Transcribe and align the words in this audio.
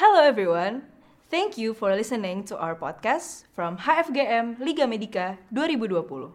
Hello 0.00 0.24
everyone. 0.24 0.88
Thank 1.28 1.60
you 1.60 1.76
for 1.76 1.92
listening 1.92 2.48
to 2.48 2.56
our 2.56 2.72
podcast 2.72 3.44
from 3.52 3.76
HFGM 3.76 4.56
Liga 4.56 4.88
Medika 4.88 5.36
2020. 5.52 6.32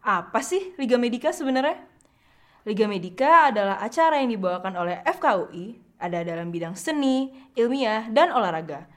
Apa 0.00 0.40
sih 0.40 0.72
Liga 0.80 0.96
Medika 0.96 1.28
sebenarnya? 1.28 1.84
Liga 2.64 2.88
Medika 2.88 3.52
adalah 3.52 3.76
acara 3.84 4.24
yang 4.24 4.32
dibawakan 4.32 4.72
oleh 4.80 4.96
FKUI, 5.04 5.76
ada 6.00 6.24
dalam 6.24 6.48
bidang 6.48 6.80
seni, 6.80 7.28
ilmiah, 7.60 8.08
dan 8.08 8.32
olahraga. 8.32 8.88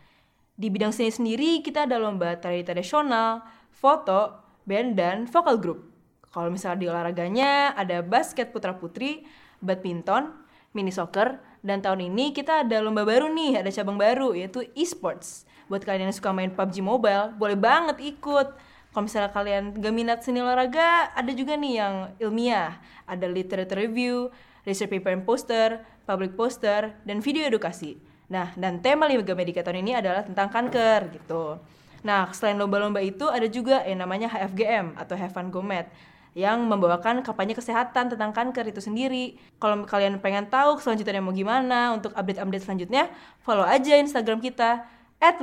Di 0.55 0.71
bidang 0.71 0.95
seni 0.95 1.11
sendiri 1.11 1.59
kita 1.59 1.83
ada 1.83 1.99
lomba 1.99 2.39
tari 2.39 2.63
tradisional, 2.63 3.43
foto, 3.75 4.39
band, 4.63 4.95
dan 4.95 5.27
vokal 5.27 5.59
group. 5.59 5.91
Kalau 6.31 6.47
misalnya 6.47 6.79
di 6.79 6.87
olahraganya 6.87 7.75
ada 7.75 7.99
basket 7.99 8.55
putra-putri, 8.55 9.27
badminton, 9.59 10.31
mini 10.71 10.95
soccer, 10.95 11.50
dan 11.61 11.77
tahun 11.81 12.09
ini 12.09 12.33
kita 12.33 12.65
ada 12.65 12.81
lomba 12.81 13.05
baru 13.05 13.29
nih, 13.29 13.61
ada 13.61 13.69
cabang 13.69 13.97
baru 13.97 14.33
yaitu 14.33 14.65
e-sports. 14.73 15.45
Buat 15.69 15.85
kalian 15.85 16.09
yang 16.09 16.15
suka 16.17 16.33
main 16.33 16.51
PUBG 16.51 16.81
Mobile, 16.81 17.37
boleh 17.37 17.55
banget 17.55 18.01
ikut. 18.01 18.49
Kalau 18.91 19.03
misalnya 19.07 19.31
kalian 19.31 19.79
gak 19.79 19.93
minat 19.95 20.19
seni 20.19 20.43
olahraga, 20.43 21.15
ada 21.15 21.31
juga 21.31 21.55
nih 21.55 21.73
yang 21.79 21.95
ilmiah. 22.19 22.75
Ada 23.07 23.23
literature 23.29 23.79
review, 23.87 24.33
research 24.67 24.91
paper 24.91 25.15
and 25.15 25.23
poster, 25.23 25.79
public 26.03 26.35
poster, 26.35 26.91
dan 27.07 27.23
video 27.23 27.47
edukasi. 27.47 27.95
Nah, 28.27 28.51
dan 28.59 28.83
tema 28.83 29.07
Liga 29.07 29.31
Medika 29.31 29.63
tahun 29.63 29.85
ini 29.85 29.95
adalah 29.95 30.27
tentang 30.27 30.51
kanker 30.51 31.13
gitu. 31.23 31.61
Nah, 32.01 32.33
selain 32.33 32.57
lomba-lomba 32.57 32.99
itu 32.99 33.29
ada 33.29 33.45
juga 33.45 33.85
yang 33.85 34.01
namanya 34.01 34.27
HFGM 34.27 34.97
atau 34.97 35.15
Have 35.15 35.31
Fun 35.37 35.53
Go 35.53 35.61
Med 35.61 35.87
yang 36.31 36.63
membawakan 36.63 37.19
kampanye 37.21 37.55
kesehatan 37.55 38.11
tentang 38.11 38.31
kanker 38.31 38.71
itu 38.71 38.79
sendiri. 38.79 39.35
Kalau 39.59 39.83
kalian 39.83 40.23
pengen 40.23 40.47
tahu 40.47 40.79
selanjutnya 40.79 41.19
mau 41.19 41.35
gimana 41.35 41.91
untuk 41.91 42.15
update-update 42.15 42.63
selanjutnya, 42.63 43.11
follow 43.43 43.67
aja 43.67 43.99
Instagram 43.99 44.39
kita 44.39 44.87
at 45.21 45.37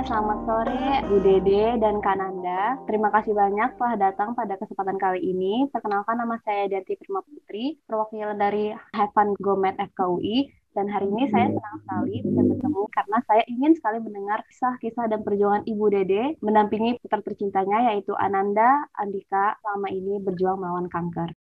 Selamat 0.07 0.39
sore 0.47 0.83
Bu 1.11 1.19
Dede 1.19 1.75
dan 1.83 1.99
Kananda. 1.99 2.79
Terima 2.87 3.11
kasih 3.11 3.35
banyak 3.35 3.75
telah 3.75 3.95
datang 3.99 4.31
pada 4.39 4.55
kesempatan 4.55 4.95
kali 4.95 5.19
ini. 5.19 5.67
Perkenalkan 5.67 6.15
nama 6.15 6.39
saya 6.47 6.71
Dati 6.71 6.95
Prima 6.95 7.19
Putri, 7.27 7.75
perwakilan 7.83 8.39
dari 8.39 8.71
Heaven 8.95 9.35
Gomet 9.35 9.75
FKUI. 9.75 10.47
Dan 10.71 10.87
hari 10.87 11.11
ini 11.11 11.27
saya 11.27 11.51
senang 11.51 11.77
sekali 11.83 12.23
bisa 12.23 12.39
bertemu 12.39 12.81
karena 12.87 13.17
saya 13.27 13.43
ingin 13.51 13.73
sekali 13.75 13.97
mendengar 13.99 14.39
kisah-kisah 14.47 15.11
dan 15.11 15.27
perjuangan 15.27 15.67
Ibu 15.67 15.85
Dede 15.91 16.39
mendampingi 16.39 17.03
putra 17.03 17.19
tercintanya 17.19 17.91
yaitu 17.91 18.15
Ananda 18.15 18.87
Andika 18.95 19.59
selama 19.59 19.91
ini 19.91 20.23
berjuang 20.23 20.55
melawan 20.55 20.87
kanker. 20.87 21.35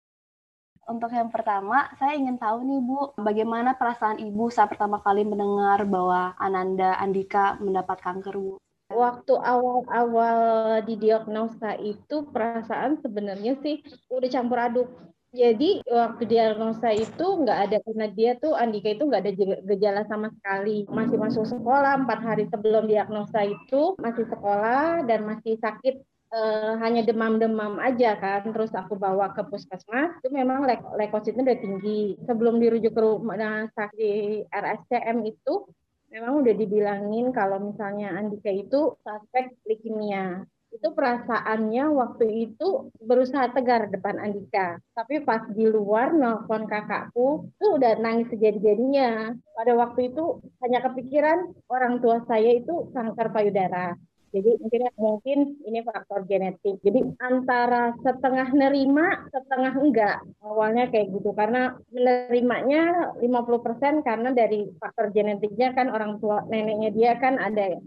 Untuk 0.85 1.09
yang 1.09 1.33
pertama, 1.33 1.89
saya 1.97 2.13
ingin 2.13 2.37
tahu 2.37 2.61
nih 2.61 2.79
Bu, 2.85 2.99
bagaimana 3.17 3.73
perasaan 3.73 4.21
Ibu 4.21 4.53
saat 4.53 4.69
pertama 4.69 5.01
kali 5.01 5.25
mendengar 5.25 5.81
bahwa 5.89 6.37
Ananda 6.37 6.93
Andika 7.01 7.57
mendapat 7.57 7.97
kanker 8.05 8.37
Bu? 8.37 8.61
Waktu 8.93 9.33
awal-awal 9.33 10.85
didiagnosa 10.85 11.73
itu 11.81 12.29
perasaan 12.29 13.01
sebenarnya 13.01 13.57
sih 13.65 13.81
udah 14.13 14.29
campur 14.29 14.61
aduk. 14.61 14.89
Jadi 15.33 15.81
waktu 15.89 16.23
diagnosa 16.29 16.93
itu 16.93 17.25
nggak 17.43 17.59
ada 17.65 17.77
karena 17.81 18.07
dia 18.13 18.31
tuh 18.37 18.53
Andika 18.53 18.93
itu 18.93 19.09
nggak 19.09 19.21
ada 19.25 19.33
gejala 19.65 20.01
sama 20.05 20.29
sekali. 20.37 20.85
Masih 20.85 21.17
masuk 21.17 21.49
sekolah 21.49 21.97
empat 22.05 22.19
hari 22.21 22.45
sebelum 22.45 22.85
diagnosa 22.85 23.41
itu 23.41 23.97
masih 23.97 24.29
sekolah 24.29 25.01
dan 25.09 25.25
masih 25.25 25.57
sakit 25.57 25.97
uh, 26.31 26.73
hanya 26.81 27.05
demam-demam 27.05 27.77
aja 27.77 28.17
kan. 28.17 28.49
Terus 28.49 28.71
aku 28.73 28.97
bawa 28.97 29.35
ke 29.35 29.45
puskesmas 29.45 30.17
itu 30.21 30.29
memang 30.33 30.65
leukositnya 30.67 31.45
udah 31.45 31.59
tinggi. 31.59 32.01
Sebelum 32.25 32.57
dirujuk 32.57 32.93
ke 32.95 33.01
rumah 33.01 33.69
sakit 33.75 34.49
RSCM 34.49 35.17
itu 35.27 35.67
memang 36.09 36.39
udah 36.41 36.53
dibilangin 36.55 37.35
kalau 37.35 37.59
misalnya 37.59 38.15
Andika 38.15 38.49
itu 38.49 38.95
suspek 39.03 39.51
leukemia. 39.67 40.47
Itu 40.75 40.91
perasaannya 40.91 41.87
waktu 41.87 42.51
itu 42.51 42.91
berusaha 42.99 43.47
tegar 43.55 43.87
depan 43.87 44.19
Andika. 44.19 44.75
Tapi 44.91 45.23
pas 45.23 45.39
di 45.51 45.63
luar 45.71 46.11
nelfon 46.11 46.67
kakakku, 46.67 47.47
itu 47.47 47.67
udah 47.79 47.95
nangis 47.99 48.27
sejadi-jadinya. 48.31 49.31
Pada 49.55 49.71
waktu 49.79 50.11
itu 50.11 50.43
hanya 50.59 50.83
kepikiran 50.83 51.55
orang 51.71 52.03
tua 52.03 52.27
saya 52.27 52.59
itu 52.59 52.91
kanker 52.91 53.31
payudara. 53.31 53.95
Jadi 54.35 54.51
mungkin 54.59 54.81
mungkin 54.99 55.39
ini 55.63 55.79
faktor 55.79 56.27
genetik. 56.27 56.83
Jadi 56.83 56.99
antara 57.23 57.95
setengah 58.03 58.51
nerima, 58.51 59.31
setengah 59.31 59.73
enggak. 59.79 60.17
Awalnya 60.43 60.91
kayak 60.91 61.15
gitu 61.15 61.31
karena 61.31 61.71
menerimanya 61.95 63.15
50% 63.23 64.03
karena 64.03 64.29
dari 64.35 64.67
faktor 64.75 65.15
genetiknya 65.15 65.71
kan 65.71 65.87
orang 65.87 66.19
tua 66.19 66.43
neneknya 66.51 66.91
dia 66.91 67.11
kan 67.15 67.39
ada 67.39 67.79
ya 67.79 67.81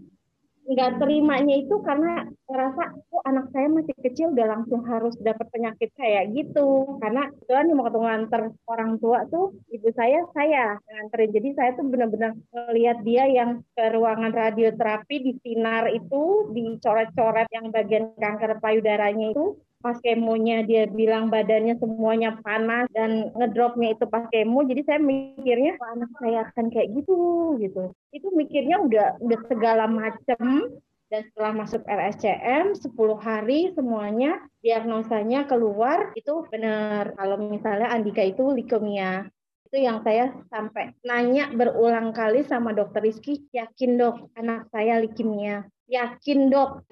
nggak 0.69 1.01
terimanya 1.01 1.55
itu 1.57 1.81
karena 1.81 2.29
ngerasa 2.45 2.83
oh 3.09 3.23
anak 3.25 3.49
saya 3.57 3.73
masih 3.73 3.97
kecil 4.05 4.37
udah 4.37 4.47
langsung 4.53 4.85
harus 4.85 5.17
dapat 5.17 5.49
penyakit 5.49 5.89
kayak 5.97 6.29
gitu. 6.37 7.01
Karena 7.01 7.33
kebetulan 7.33 7.73
mau 7.73 7.89
ketemu 7.89 8.09
antar 8.09 8.43
orang 8.69 8.93
tua 9.01 9.25
tuh 9.33 9.57
ibu 9.73 9.89
saya 9.97 10.29
saya 10.37 10.77
nganterin. 10.85 11.33
Jadi 11.33 11.49
saya 11.57 11.71
tuh 11.73 11.89
benar-benar 11.89 12.37
ngelihat 12.53 13.01
dia 13.01 13.25
yang 13.33 13.65
ke 13.73 13.85
ruangan 13.97 14.33
radioterapi 14.33 15.17
di 15.25 15.33
sinar 15.41 15.89
itu 15.89 16.53
dicoret-coret 16.53 17.49
yang 17.49 17.73
bagian 17.73 18.13
kanker 18.21 18.61
payudaranya 18.61 19.33
itu 19.33 19.57
pas 19.79 19.95
kemonya 20.03 20.67
dia 20.67 20.91
bilang 20.91 21.31
badannya 21.31 21.79
semuanya 21.79 22.35
panas 22.43 22.91
dan 22.91 23.31
ngedropnya 23.39 23.95
itu 23.95 24.05
pas 24.11 24.27
kemo 24.27 24.67
jadi 24.67 24.83
saya 24.83 24.99
mikirnya 24.99 25.79
anak 25.79 26.11
saya 26.19 26.39
akan 26.51 26.67
kayak 26.75 26.89
gitu 26.99 27.55
gitu. 27.63 27.95
Itu 28.11 28.35
mikirnya 28.35 28.83
udah 28.83 29.07
udah 29.23 29.41
segala 29.47 29.87
macem. 29.87 30.75
Dan 31.09 31.25
setelah 31.25 31.65
masuk 31.65 31.89
RSCM 31.89 32.77
10 32.77 32.93
hari 33.17 33.73
semuanya 33.73 34.45
diagnosanya 34.61 35.49
keluar 35.49 36.13
itu 36.13 36.45
benar. 36.53 37.17
Kalau 37.17 37.41
misalnya 37.41 37.89
Andika 37.89 38.21
itu 38.21 38.53
leukemia. 38.53 39.25
Itu 39.65 39.81
yang 39.81 40.05
saya 40.05 40.37
sampai 40.53 40.93
nanya 41.01 41.49
berulang 41.49 42.13
kali 42.13 42.45
sama 42.45 42.77
dokter 42.77 43.01
Rizky 43.01 43.41
yakin 43.57 43.97
dok 43.97 44.37
anak 44.37 44.69
saya 44.69 45.01
leukemia? 45.01 45.65
Yakin 45.89 46.53
dok 46.53 46.85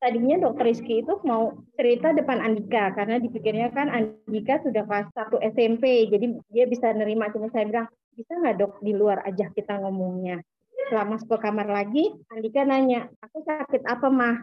tadinya 0.00 0.48
dokter 0.48 0.72
Rizky 0.72 1.04
itu 1.04 1.12
mau 1.28 1.60
cerita 1.76 2.16
depan 2.16 2.40
Andika 2.40 2.96
karena 2.96 3.20
dipikirnya 3.20 3.68
kan 3.70 3.92
Andika 3.92 4.58
sudah 4.64 4.88
kelas 4.88 5.12
1 5.12 5.44
SMP 5.52 6.08
jadi 6.08 6.26
dia 6.48 6.64
bisa 6.64 6.90
nerima. 6.96 7.28
Cuma 7.28 7.52
saya 7.52 7.68
bilang 7.68 7.86
bisa 8.16 8.32
nggak 8.32 8.56
dok 8.56 8.72
di 8.80 8.96
luar 8.96 9.20
aja 9.28 9.52
kita 9.52 9.76
ngomongnya? 9.84 10.40
Setelah 10.72 11.06
masuk 11.06 11.28
ke 11.36 11.38
kamar 11.44 11.68
lagi 11.68 12.08
Andika 12.32 12.64
nanya 12.64 13.12
aku 13.20 13.44
sakit 13.44 13.84
apa 13.84 14.08
mah? 14.08 14.40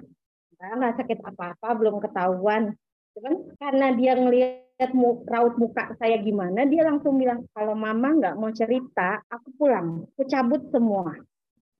Nggak 0.61 1.01
sakit 1.01 1.19
apa-apa 1.25 1.67
belum 1.73 1.97
ketahuan. 2.05 2.77
Cuman 3.17 3.33
karena 3.57 3.97
dia 3.97 4.13
ngelihat 4.13 4.93
raut 5.25 5.57
muka 5.57 5.97
saya 5.97 6.21
gimana 6.21 6.69
dia 6.69 6.85
langsung 6.85 7.17
bilang 7.17 7.49
kalau 7.49 7.73
mama 7.73 8.13
nggak 8.13 8.37
mau 8.37 8.53
cerita 8.53 9.25
aku 9.25 9.57
pulang. 9.57 10.05
Aku 10.13 10.21
cabut 10.29 10.69
semua. 10.69 11.17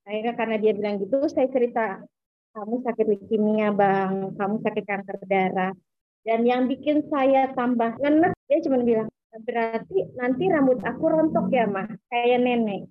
Akhirnya 0.01 0.33
karena 0.33 0.55
dia 0.57 0.73
bilang 0.73 0.97
gitu 0.97 1.21
saya 1.29 1.45
cerita 1.53 2.01
kamu 2.57 2.81
sakit 2.81 3.06
leukemia 3.06 3.69
bang, 3.69 4.34
kamu 4.34 4.56
sakit 4.66 4.84
kanker 4.90 5.18
darah. 5.29 5.73
Dan 6.25 6.41
yang 6.50 6.66
bikin 6.66 7.06
saya 7.13 7.53
tambah 7.53 8.01
ngenes, 8.01 8.33
dia 8.50 8.59
cuma 8.65 8.81
bilang, 8.81 9.07
berarti 9.45 10.09
nanti 10.18 10.50
rambut 10.50 10.81
aku 10.81 11.06
rontok 11.06 11.54
ya 11.54 11.69
mah, 11.69 11.86
kayak 12.09 12.42
nenek. 12.42 12.89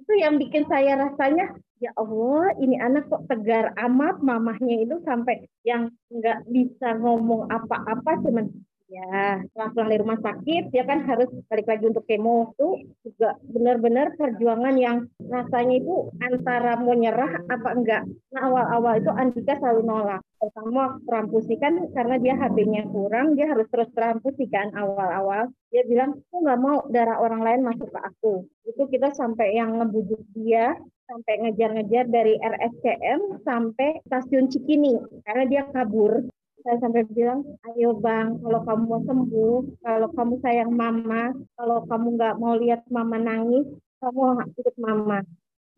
Itu 0.00 0.16
yang 0.16 0.40
bikin 0.40 0.64
saya 0.64 0.96
rasanya, 0.96 1.52
ya 1.76 1.92
Allah 2.00 2.56
ini 2.56 2.80
anak 2.80 3.12
kok 3.12 3.28
tegar 3.28 3.76
amat 3.76 4.24
mamahnya 4.24 4.80
itu 4.80 4.96
sampai 5.04 5.44
yang 5.62 5.92
nggak 6.08 6.48
bisa 6.48 6.96
ngomong 6.96 7.52
apa-apa 7.52 8.22
cuman 8.24 8.48
Ya, 8.92 9.40
setelah 9.40 9.72
pulang 9.72 9.88
dari 9.88 10.00
rumah 10.04 10.20
sakit, 10.20 10.68
dia 10.68 10.84
kan 10.84 11.00
harus 11.08 11.32
balik 11.48 11.64
lagi 11.64 11.88
untuk 11.88 12.04
kemo. 12.04 12.52
Itu 12.52 12.84
juga 13.08 13.40
benar-benar 13.40 14.20
perjuangan 14.20 14.76
yang 14.76 15.08
rasanya 15.32 15.80
itu 15.80 16.12
antara 16.20 16.76
mau 16.76 16.92
nyerah 16.92 17.40
apa 17.48 17.72
enggak. 17.72 18.04
Nah, 18.36 18.52
awal-awal 18.52 19.00
itu 19.00 19.08
Andika 19.08 19.56
selalu 19.56 19.80
nolak. 19.88 20.20
Pertama 20.36 21.00
transfusi 21.08 21.56
kan 21.56 21.88
karena 21.96 22.20
dia 22.20 22.36
HB-nya 22.36 22.92
kurang, 22.92 23.32
dia 23.32 23.48
harus 23.48 23.64
terus 23.72 23.88
transfusi 23.96 24.44
kan 24.52 24.68
awal-awal. 24.76 25.48
Dia 25.72 25.88
bilang, 25.88 26.20
aku 26.28 26.36
nggak 26.44 26.60
mau 26.60 26.84
darah 26.92 27.16
orang 27.16 27.40
lain 27.40 27.60
masuk 27.64 27.88
ke 27.88 27.96
aku. 27.96 28.44
Itu 28.68 28.92
kita 28.92 29.16
sampai 29.16 29.56
yang 29.56 29.80
ngebujuk 29.80 30.20
dia, 30.36 30.76
sampai 31.08 31.48
ngejar-ngejar 31.48 32.12
dari 32.12 32.36
RSCM 32.36 33.40
sampai 33.40 34.04
stasiun 34.04 34.52
Cikini 34.52 34.96
karena 35.24 35.44
dia 35.48 35.62
kabur 35.68 36.28
saya 36.62 36.76
sampai 36.78 37.02
bilang, 37.10 37.42
ayo 37.68 37.94
bang, 37.98 38.38
kalau 38.38 38.60
kamu 38.62 38.82
mau 38.86 39.00
sembuh, 39.02 39.56
kalau 39.82 40.08
kamu 40.14 40.34
sayang 40.42 40.72
mama, 40.72 41.34
kalau 41.58 41.78
kamu 41.90 42.06
nggak 42.16 42.34
mau 42.38 42.54
lihat 42.58 42.80
mama 42.88 43.18
nangis, 43.18 43.66
kamu 43.98 44.22
ikut 44.58 44.76
mama. 44.78 45.18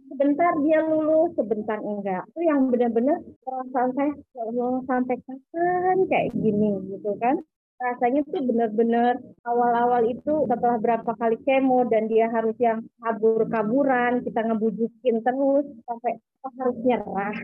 Sebentar 0.05 0.53
dia 0.61 0.85
lulus, 0.85 1.33
sebentar 1.33 1.81
enggak. 1.81 2.29
Itu 2.37 2.41
yang 2.45 2.69
benar-benar 2.69 3.25
perasaan 3.41 3.91
saya, 3.97 4.13
ya 4.37 4.43
Allah 4.53 4.73
sampai 4.85 5.17
kapan 5.25 5.97
kayak 6.07 6.29
gini 6.37 6.71
gitu 6.93 7.17
kan 7.17 7.41
rasanya 7.75 8.23
tuh 8.31 8.43
benar-benar 8.47 9.19
awal-awal 9.45 10.07
itu 10.07 10.47
setelah 10.47 10.79
berapa 10.79 11.11
kali 11.21 11.37
kemo 11.43 11.85
dan 11.91 12.07
dia 12.07 12.31
harus 12.31 12.55
yang 12.63 12.87
kabur-kaburan, 13.03 14.23
kita 14.23 14.41
ngebujukin 14.47 15.21
terus 15.21 15.67
sampai 15.85 16.17
harus 16.55 16.79
nyerah 16.87 17.37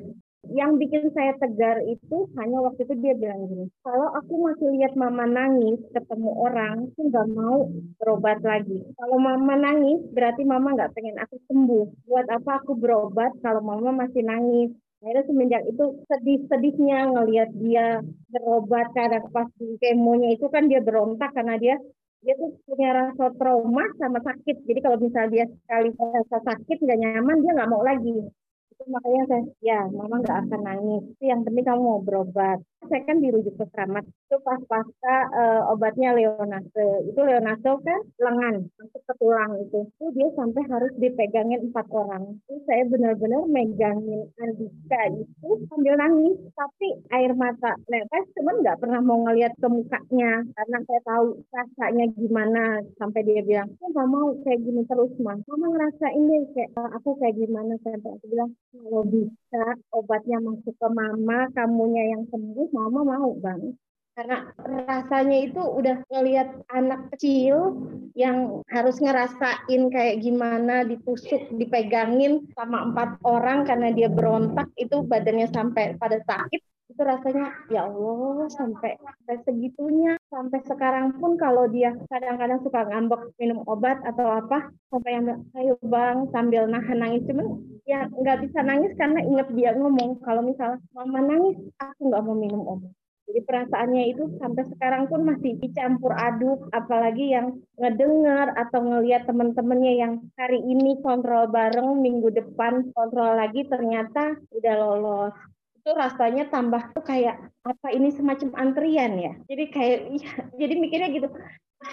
yang 0.49 0.81
bikin 0.81 1.13
saya 1.13 1.37
tegar 1.37 1.85
itu 1.85 2.25
hanya 2.41 2.65
waktu 2.65 2.89
itu 2.89 2.95
dia 3.05 3.13
bilang 3.13 3.45
gini, 3.45 3.69
kalau 3.85 4.09
aku 4.17 4.33
masih 4.41 4.73
lihat 4.73 4.97
mama 4.97 5.29
nangis 5.29 5.77
ketemu 5.93 6.33
orang, 6.33 6.89
aku 6.91 7.01
nggak 7.13 7.29
mau 7.37 7.69
berobat 8.01 8.41
lagi. 8.41 8.81
Kalau 8.97 9.17
mama 9.21 9.55
nangis, 9.61 10.01
berarti 10.17 10.43
mama 10.49 10.73
nggak 10.73 10.97
pengen 10.97 11.21
aku 11.21 11.37
sembuh. 11.45 11.87
Buat 12.09 12.27
apa 12.33 12.65
aku 12.65 12.73
berobat 12.73 13.37
kalau 13.45 13.61
mama 13.61 13.93
masih 13.93 14.25
nangis? 14.25 14.73
Akhirnya 15.01 15.25
semenjak 15.29 15.63
itu 15.65 15.85
sedih-sedihnya 16.09 16.99
ngelihat 17.13 17.51
dia 17.57 18.01
berobat 18.33 18.93
karena 18.97 19.21
pas 19.33 19.49
di 19.57 19.77
kemonya 19.81 20.37
itu 20.37 20.45
kan 20.53 20.69
dia 20.69 20.81
berontak 20.85 21.33
karena 21.33 21.57
dia 21.57 21.77
dia 22.21 22.37
tuh 22.37 22.53
punya 22.69 22.93
rasa 22.93 23.33
trauma 23.37 23.85
sama 23.97 24.21
sakit. 24.21 24.57
Jadi 24.69 24.79
kalau 24.85 25.01
misalnya 25.01 25.31
dia 25.33 25.45
sekali 25.49 25.89
rasa 25.97 26.37
sakit 26.45 26.77
nggak 26.85 27.01
nyaman 27.01 27.37
dia 27.45 27.53
nggak 27.57 27.71
mau 27.73 27.81
lagi 27.81 28.29
itu 28.71 28.85
makanya 28.89 29.23
saya 29.29 29.45
ya 29.61 29.81
mama 29.91 30.23
nggak 30.23 30.39
akan 30.47 30.61
nangis. 30.65 31.03
Itu 31.17 31.25
yang 31.29 31.41
penting 31.45 31.65
kamu 31.67 31.83
mau 31.83 32.01
berobat. 32.01 32.59
Saya 32.81 33.05
kan 33.05 33.21
dirujuk 33.21 33.55
ke 33.61 33.67
keramat 33.77 34.09
itu 34.09 34.37
pas 34.41 34.57
pasca 34.65 35.17
uh, 35.37 35.71
obatnya 35.71 36.17
leonase. 36.17 36.89
Itu 37.13 37.21
leonase 37.21 37.71
kan 37.85 38.01
lengan 38.19 38.55
masuk 38.81 39.03
ke 39.05 39.15
tulang 39.21 39.53
itu. 39.61 39.81
Itu 39.85 40.07
dia 40.17 40.29
sampai 40.33 40.63
harus 40.71 40.93
dipegangin 40.97 41.71
empat 41.71 41.87
orang. 41.93 42.41
Itu 42.49 42.57
saya 42.65 42.89
benar-benar 42.89 43.45
megangin 43.53 44.33
Andika 44.41 45.01
itu 45.13 45.51
sambil 45.69 45.95
nangis. 46.01 46.41
Tapi 46.57 46.89
air 47.13 47.33
mata 47.37 47.77
netes 47.91 48.33
cuman 48.39 48.65
nggak 48.65 48.81
pernah 48.81 49.01
mau 49.05 49.19
ngeliat 49.29 49.53
ke 49.61 49.69
mukanya 49.69 50.43
karena 50.57 50.79
saya 50.89 51.01
tahu 51.05 51.27
rasanya 51.53 52.05
gimana. 52.17 52.81
Sampai 52.97 53.23
dia 53.29 53.45
bilang 53.45 53.69
aku 53.77 53.87
nggak 53.93 54.09
mau 54.09 54.29
kayak 54.41 54.61
gini 54.65 54.83
terus 54.89 55.13
mah 55.21 55.37
mama 55.49 55.67
ngerasain 55.73 56.23
deh 56.25 56.43
kayak 56.57 56.71
aku 56.97 57.11
kayak 57.21 57.37
gimana 57.37 57.77
sampai 57.85 58.11
aku 58.17 58.27
bilang 58.31 58.51
kalau 58.71 59.03
bisa 59.03 59.63
obatnya 59.91 60.39
masuk 60.39 60.75
ke 60.79 60.89
mama, 60.89 61.51
kamunya 61.53 62.15
yang 62.15 62.23
sembuh, 62.31 62.69
mama 62.71 63.01
mau 63.03 63.35
bang. 63.35 63.75
Karena 64.15 64.53
rasanya 64.87 65.39
itu 65.49 65.63
udah 65.63 65.97
ngelihat 66.13 66.49
anak 66.71 67.09
kecil 67.15 67.79
yang 68.13 68.61
harus 68.69 69.01
ngerasain 69.01 69.83
kayak 69.89 70.21
gimana 70.21 70.85
ditusuk, 70.85 71.51
dipegangin 71.57 72.47
sama 72.53 72.85
empat 72.91 73.23
orang 73.25 73.65
karena 73.65 73.95
dia 73.95 74.11
berontak 74.11 74.69
itu 74.77 75.03
badannya 75.07 75.49
sampai 75.49 75.97
pada 75.97 76.21
sakit 76.21 76.61
itu 76.91 77.03
rasanya 77.07 77.55
ya 77.71 77.87
Allah 77.87 78.51
sampai 78.51 78.99
sampai 78.99 79.37
segitunya. 79.47 80.19
Sampai 80.27 80.61
sekarang 80.67 81.15
pun 81.23 81.39
kalau 81.39 81.71
dia 81.71 81.95
kadang-kadang 82.11 82.61
suka 82.67 82.87
ngambek 82.91 83.31
minum 83.39 83.63
obat 83.71 84.03
atau 84.03 84.27
apa 84.27 84.75
sampai 84.91 85.11
yang 85.17 85.27
ayo 85.55 85.79
bang 85.87 86.27
sambil 86.35 86.67
nahan 86.67 86.99
nangis. 86.99 87.23
Cuman 87.31 87.63
ya 87.87 88.11
nggak 88.11 88.43
bisa 88.45 88.61
nangis 88.67 88.93
karena 88.99 89.23
inget 89.23 89.49
dia 89.55 89.71
ngomong 89.79 90.19
kalau 90.27 90.43
misalnya 90.43 90.83
mama 90.91 91.23
nangis 91.23 91.57
aku 91.79 92.11
nggak 92.11 92.23
mau 92.27 92.35
minum 92.35 92.63
obat. 92.67 92.93
Jadi 93.31 93.47
perasaannya 93.47 94.05
itu 94.11 94.27
sampai 94.43 94.67
sekarang 94.75 95.07
pun 95.07 95.23
masih 95.23 95.55
dicampur 95.63 96.11
aduk, 96.11 96.67
apalagi 96.75 97.31
yang 97.31 97.63
ngedengar 97.79 98.51
atau 98.59 98.83
ngelihat 98.83 99.23
teman-temannya 99.23 100.03
yang 100.03 100.13
hari 100.35 100.59
ini 100.59 100.99
kontrol 100.99 101.47
bareng, 101.47 102.03
minggu 102.03 102.27
depan 102.35 102.91
kontrol 102.91 103.39
lagi 103.39 103.63
ternyata 103.71 104.35
udah 104.51 104.75
lolos 104.83 105.35
itu 105.81 105.91
rasanya 105.97 106.53
tambah 106.53 106.93
tuh 106.93 107.01
kayak 107.01 107.41
apa 107.65 107.89
ini 107.89 108.13
semacam 108.13 108.53
antrian 108.61 109.17
ya. 109.17 109.33
Jadi 109.49 109.65
kayak 109.73 109.99
ya, 110.13 110.33
jadi 110.61 110.75
mikirnya 110.77 111.09
gitu. 111.17 111.29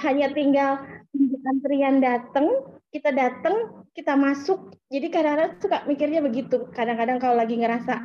Hanya 0.03 0.35
tinggal 0.35 0.83
antrian 1.47 2.03
datang 2.03 2.67
kita 2.91 3.15
datang 3.15 3.87
kita 3.95 4.19
masuk. 4.19 4.75
Jadi 4.91 5.07
kadang-kadang 5.07 5.51
suka 5.63 5.77
mikirnya 5.87 6.19
begitu. 6.19 6.67
Kadang-kadang 6.75 7.23
kalau 7.23 7.39
lagi 7.39 7.55
ngerasa 7.55 8.03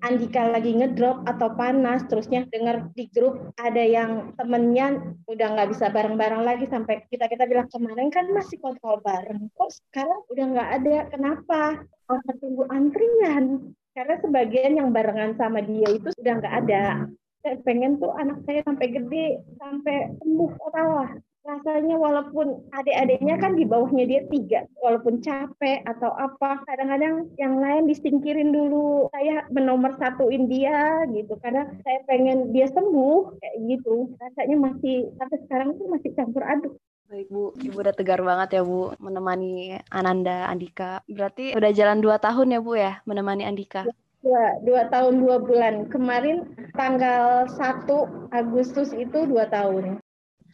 Andika 0.00 0.48
lagi 0.48 0.72
ngedrop 0.72 1.28
atau 1.28 1.52
panas 1.52 2.08
terusnya 2.08 2.48
dengar 2.48 2.88
di 2.96 3.04
grup 3.12 3.52
ada 3.60 3.84
yang 3.84 4.32
temennya 4.32 4.96
udah 5.28 5.46
nggak 5.52 5.76
bisa 5.76 5.92
bareng-bareng 5.92 6.40
lagi 6.40 6.64
sampai 6.72 7.04
kita 7.12 7.28
kita 7.28 7.44
bilang 7.44 7.68
kemarin 7.68 8.08
kan 8.08 8.32
masih 8.32 8.56
kontrol 8.64 9.04
bareng 9.04 9.52
kok 9.52 9.68
sekarang 9.68 10.24
udah 10.32 10.44
nggak 10.56 10.70
ada? 10.80 10.96
Kenapa? 11.12 11.84
Orang 12.08 12.36
tunggu 12.40 12.64
antrian 12.72 13.76
karena 14.00 14.16
sebagian 14.24 14.72
yang 14.80 14.88
barengan 14.96 15.36
sama 15.36 15.60
dia 15.60 15.84
itu 15.92 16.08
sudah 16.16 16.40
nggak 16.40 16.56
ada. 16.64 17.04
Saya 17.44 17.60
pengen 17.68 18.00
tuh 18.00 18.16
anak 18.16 18.40
saya 18.48 18.64
sampai 18.64 18.96
gede 18.96 19.44
sampai 19.60 20.08
sembuh 20.24 20.56
total 20.56 21.20
rasanya 21.40 21.96
walaupun 21.96 22.68
adik-adiknya 22.72 23.40
kan 23.40 23.56
di 23.56 23.64
bawahnya 23.64 24.04
dia 24.04 24.20
tiga 24.28 24.68
walaupun 24.80 25.24
capek 25.24 25.84
atau 25.88 26.12
apa 26.16 26.64
kadang-kadang 26.64 27.28
yang 27.36 27.60
lain 27.60 27.92
disingkirin 27.92 28.56
dulu. 28.56 29.12
Saya 29.12 29.44
menomor 29.52 29.92
satuin 30.00 30.48
dia 30.48 31.04
gitu 31.12 31.36
karena 31.44 31.68
saya 31.84 32.00
pengen 32.08 32.56
dia 32.56 32.72
sembuh 32.72 33.36
kayak 33.36 33.56
gitu. 33.68 34.16
Rasanya 34.16 34.56
masih 34.56 35.12
sampai 35.20 35.38
sekarang 35.44 35.76
tuh 35.76 35.92
masih 35.92 36.10
campur 36.16 36.40
aduk 36.48 36.72
Baik 37.10 37.26
Bu, 37.26 37.50
Ibu 37.58 37.82
udah 37.82 37.90
tegar 37.90 38.22
banget 38.22 38.54
ya 38.54 38.62
Bu 38.62 38.94
menemani 39.02 39.74
Ananda 39.90 40.46
Andika. 40.46 41.02
Berarti 41.10 41.58
udah 41.58 41.74
jalan 41.74 41.98
dua 41.98 42.22
tahun 42.22 42.54
ya 42.54 42.60
Bu 42.62 42.78
ya 42.78 43.02
menemani 43.02 43.42
Andika? 43.42 43.82
Dua, 44.22 44.54
dua 44.62 44.86
tahun 44.94 45.18
dua 45.18 45.42
bulan. 45.42 45.90
Kemarin 45.90 46.54
tanggal 46.78 47.50
1 47.50 47.90
Agustus 48.30 48.94
itu 48.94 49.26
dua 49.26 49.50
tahun. 49.50 49.98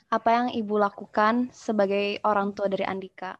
Apa 0.08 0.28
yang 0.32 0.48
Ibu 0.48 0.80
lakukan 0.80 1.52
sebagai 1.52 2.24
orang 2.24 2.56
tua 2.56 2.72
dari 2.72 2.88
Andika? 2.88 3.36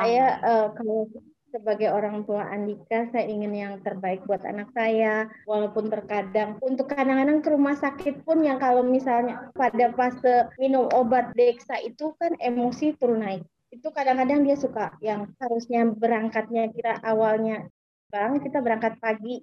Saya 0.00 0.40
uh, 0.40 0.66
kalau 0.72 1.12
sebagai 1.56 1.88
orang 1.88 2.28
tua 2.28 2.44
Andika, 2.52 3.08
saya 3.08 3.24
ingin 3.24 3.56
yang 3.56 3.72
terbaik 3.80 4.20
buat 4.28 4.44
anak 4.44 4.68
saya. 4.76 5.32
Walaupun 5.48 5.88
terkadang 5.88 6.60
untuk 6.60 6.92
kadang-kadang 6.92 7.40
ke 7.40 7.48
rumah 7.48 7.72
sakit 7.72 8.20
pun 8.28 8.44
yang 8.44 8.60
kalau 8.60 8.84
misalnya 8.84 9.48
pada 9.56 9.88
fase 9.96 10.52
minum 10.60 10.84
obat 10.92 11.32
Dexa 11.32 11.80
itu 11.80 12.12
kan 12.20 12.36
emosi 12.36 12.92
turun 13.00 13.24
naik. 13.24 13.42
Itu 13.72 13.88
kadang-kadang 13.88 14.44
dia 14.44 14.56
suka 14.60 14.92
yang 15.00 15.32
harusnya 15.40 15.88
berangkatnya 15.88 16.68
kira 16.76 17.00
awalnya 17.00 17.66
bang 18.12 18.36
kita 18.38 18.60
berangkat 18.60 19.00
pagi. 19.00 19.40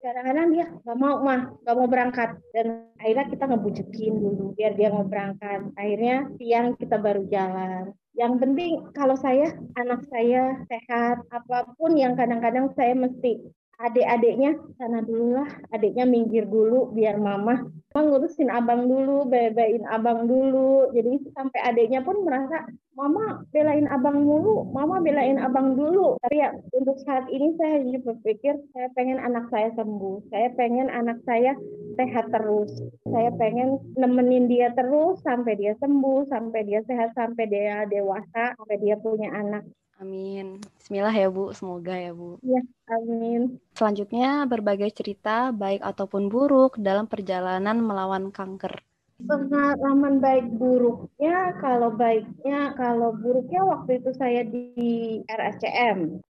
Kadang-kadang 0.00 0.48
dia 0.56 0.64
nggak 0.80 0.96
mau 0.96 1.20
mah 1.20 1.60
nggak 1.60 1.76
mau 1.76 1.88
berangkat. 1.90 2.30
Dan 2.54 2.88
akhirnya 2.96 3.26
kita 3.28 3.44
ngebujukin 3.50 4.14
dulu 4.16 4.56
biar 4.56 4.72
dia 4.78 4.88
mau 4.88 5.04
berangkat. 5.04 5.76
Akhirnya 5.76 6.30
siang 6.40 6.78
kita 6.78 6.96
baru 6.96 7.28
jalan 7.28 7.92
yang 8.18 8.36
penting 8.42 8.84
kalau 8.92 9.14
saya 9.14 9.54
anak 9.78 10.02
saya 10.10 10.58
sehat 10.66 11.22
apa 11.30 11.70
pun 11.78 11.94
yang 11.94 12.18
kadang-kadang 12.18 12.70
saya 12.74 12.92
mesti 12.94 13.38
adik-adiknya 13.80 14.60
sana 14.76 15.00
dulu 15.00 15.40
lah 15.40 15.48
adiknya 15.72 16.04
minggir 16.04 16.44
dulu 16.44 16.92
biar 16.92 17.16
mama 17.16 17.64
ngurusin 17.90 18.46
abang 18.54 18.86
dulu 18.86 19.26
bebain 19.26 19.82
abang 19.90 20.30
dulu. 20.30 20.94
Jadi 20.94 21.26
sampai 21.34 21.60
adiknya 21.66 22.06
pun 22.06 22.22
merasa 22.22 22.62
mama 22.94 23.42
belain 23.50 23.90
abang 23.90 24.22
mulu 24.22 24.70
mama 24.70 25.02
belain 25.02 25.42
abang 25.42 25.74
dulu. 25.74 26.14
Tapi 26.22 26.38
ya 26.38 26.54
untuk 26.70 27.02
saat 27.02 27.26
ini 27.34 27.58
saya 27.58 27.82
hanya 27.82 27.98
berpikir 27.98 28.54
saya 28.70 28.86
pengen 28.94 29.18
anak 29.18 29.50
saya 29.50 29.74
sembuh 29.74 30.30
saya 30.30 30.54
pengen 30.54 30.86
anak 30.86 31.18
saya 31.26 31.58
sehat 32.00 32.32
terus 32.32 32.72
saya 33.04 33.28
pengen 33.36 33.76
nemenin 34.00 34.48
dia 34.48 34.72
terus 34.72 35.20
sampai 35.20 35.60
dia 35.60 35.76
sembuh 35.76 36.32
sampai 36.32 36.60
dia 36.64 36.80
sehat 36.88 37.12
sampai 37.12 37.44
dia 37.44 37.84
dewasa 37.84 38.56
sampai 38.56 38.76
dia 38.80 38.96
punya 38.96 39.28
anak 39.36 39.68
Amin. 40.00 40.64
Bismillah 40.80 41.12
ya 41.12 41.28
Bu, 41.28 41.52
semoga 41.52 41.92
ya 41.92 42.16
Bu. 42.16 42.40
Ya, 42.40 42.64
amin. 42.88 43.60
Selanjutnya 43.76 44.48
berbagai 44.48 44.96
cerita 44.96 45.52
baik 45.52 45.84
ataupun 45.84 46.32
buruk 46.32 46.80
dalam 46.80 47.04
perjalanan 47.04 47.84
melawan 47.84 48.32
kanker. 48.32 48.80
Pengalaman 49.20 50.24
baik 50.24 50.56
buruknya, 50.56 51.52
kalau 51.60 51.92
baiknya, 51.92 52.72
kalau 52.80 53.12
buruknya 53.12 53.60
waktu 53.60 54.00
itu 54.00 54.10
saya 54.16 54.40
di 54.48 55.20
RSCM. 55.28 56.24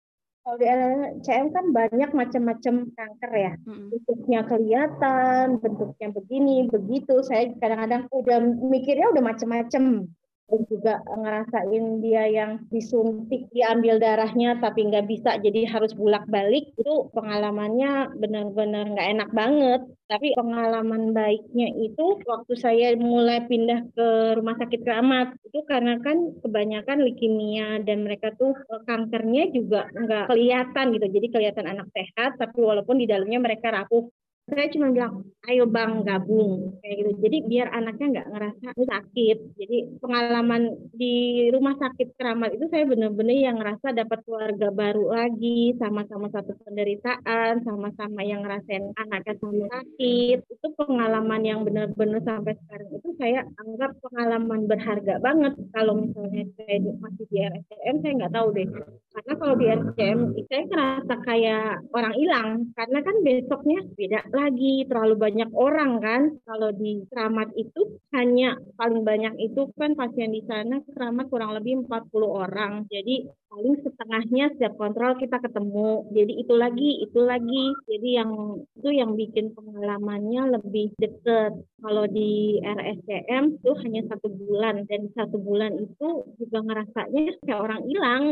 Kalau 0.46 0.62
di 0.62 0.66
RSCM 0.70 1.50
kan 1.50 1.74
banyak 1.74 2.10
macam-macam 2.14 2.74
kanker 2.94 3.32
ya. 3.34 3.52
Hmm. 3.66 3.90
Bentuknya 3.90 4.40
kelihatan, 4.46 5.58
bentuknya 5.58 6.08
begini, 6.14 6.70
begitu. 6.70 7.18
Saya 7.26 7.50
kadang-kadang 7.58 8.06
udah 8.14 8.38
mikirnya 8.70 9.10
udah 9.10 9.26
macam-macam 9.26 10.06
terus 10.46 10.64
juga 10.70 11.02
ngerasain 11.02 11.84
dia 11.98 12.22
yang 12.30 12.62
disuntik 12.70 13.50
diambil 13.50 13.98
darahnya 13.98 14.54
tapi 14.62 14.86
nggak 14.86 15.06
bisa 15.10 15.42
jadi 15.42 15.66
harus 15.66 15.90
bulak 15.98 16.22
balik 16.30 16.70
itu 16.78 17.10
pengalamannya 17.10 18.14
benar-benar 18.14 18.84
nggak 18.94 19.08
enak 19.14 19.30
banget. 19.34 19.80
Tapi 20.06 20.38
pengalaman 20.38 21.10
baiknya 21.10 21.66
itu 21.82 22.22
waktu 22.30 22.54
saya 22.54 22.94
mulai 22.94 23.42
pindah 23.50 23.90
ke 23.90 24.38
rumah 24.38 24.54
sakit 24.54 24.86
keramat 24.86 25.34
itu 25.42 25.66
karena 25.66 25.98
kan 25.98 26.30
kebanyakan 26.46 27.02
leukemia 27.02 27.82
dan 27.82 28.06
mereka 28.06 28.30
tuh 28.38 28.54
eh, 28.54 28.82
kankernya 28.86 29.50
juga 29.50 29.90
nggak 29.90 30.30
kelihatan 30.30 30.94
gitu. 30.94 31.06
Jadi 31.10 31.26
kelihatan 31.34 31.66
anak 31.66 31.90
sehat 31.90 32.38
tapi 32.38 32.62
walaupun 32.62 33.02
di 33.02 33.10
dalamnya 33.10 33.42
mereka 33.42 33.74
rapuh 33.74 34.06
saya 34.46 34.70
cuma 34.70 34.94
bilang 34.94 35.26
ayo 35.50 35.66
bang 35.66 36.02
gabung 36.02 36.78
kayak 36.82 36.96
gitu. 37.02 37.10
Jadi 37.22 37.36
biar 37.46 37.68
anaknya 37.70 38.06
nggak 38.18 38.30
ngerasa 38.30 38.68
sakit. 38.78 39.36
Jadi 39.58 39.76
pengalaman 40.02 40.62
di 40.94 41.46
rumah 41.50 41.74
sakit 41.78 42.14
keramat 42.18 42.54
itu 42.54 42.66
saya 42.70 42.86
benar-benar 42.86 43.34
yang 43.34 43.58
ngerasa 43.58 43.94
dapat 43.94 44.22
keluarga 44.26 44.70
baru 44.70 45.14
lagi 45.14 45.74
sama-sama 45.78 46.30
satu 46.30 46.54
penderitaan 46.66 47.62
sama-sama 47.62 48.22
yang 48.26 48.42
ngerasain 48.42 48.90
anaknya 48.98 49.34
sama 49.38 49.66
sakit. 49.70 50.38
Itu 50.46 50.66
pengalaman 50.78 51.42
yang 51.46 51.60
benar-benar 51.66 52.22
sampai 52.22 52.54
sekarang 52.66 52.90
itu 52.94 53.08
saya 53.18 53.46
anggap 53.62 53.98
pengalaman 54.02 54.70
berharga 54.70 55.18
banget. 55.22 55.54
Kalau 55.74 56.06
misalnya 56.06 56.46
saya 56.58 56.78
masih 57.02 57.26
di 57.30 57.38
RSCM 57.42 57.96
saya 58.02 58.12
nggak 58.18 58.34
tahu 58.34 58.48
deh. 58.54 58.68
Karena 59.14 59.32
kalau 59.38 59.54
di 59.58 59.66
RSCM 59.70 60.18
saya 60.50 60.62
ngerasa 60.70 61.14
kayak 61.22 61.66
orang 61.94 62.14
hilang. 62.14 62.48
Karena 62.74 62.98
kan 63.02 63.16
besoknya 63.26 63.78
beda 63.94 64.20
lagi 64.37 64.85
terlalu 64.87 65.16
banyak 65.16 65.50
orang 65.57 65.93
kan. 65.99 66.23
Kalau 66.45 66.71
di 66.76 67.02
keramat 67.11 67.50
itu 67.57 67.99
hanya 68.12 68.61
paling 68.76 69.02
banyak 69.02 69.35
itu 69.40 69.73
kan 69.75 69.97
pasien 69.97 70.31
di 70.31 70.45
sana 70.45 70.85
keramat 70.85 71.26
kurang 71.33 71.57
lebih 71.57 71.88
40 71.88 72.28
orang. 72.28 72.73
Jadi 72.93 73.26
paling 73.49 73.81
setengahnya 73.81 74.52
setiap 74.52 74.76
kontrol 74.76 75.16
kita 75.16 75.40
ketemu. 75.40 76.05
Jadi 76.12 76.33
itu 76.37 76.55
lagi 76.55 76.90
itu 77.02 77.21
lagi. 77.25 77.64
Jadi 77.88 78.09
yang 78.21 78.33
itu 78.76 78.88
yang 78.93 79.16
bikin 79.16 79.57
pengalamannya 79.57 80.61
lebih 80.61 80.93
deket. 81.00 81.57
Kalau 81.81 82.05
di 82.07 82.61
RSCM 82.61 83.59
itu 83.59 83.73
hanya 83.83 84.02
satu 84.12 84.28
bulan. 84.28 84.85
Dan 84.87 85.09
satu 85.16 85.40
bulan 85.40 85.73
itu 85.81 86.28
juga 86.38 86.59
ngerasanya 86.62 87.40
kayak 87.43 87.61
orang 87.64 87.83
hilang. 87.88 88.25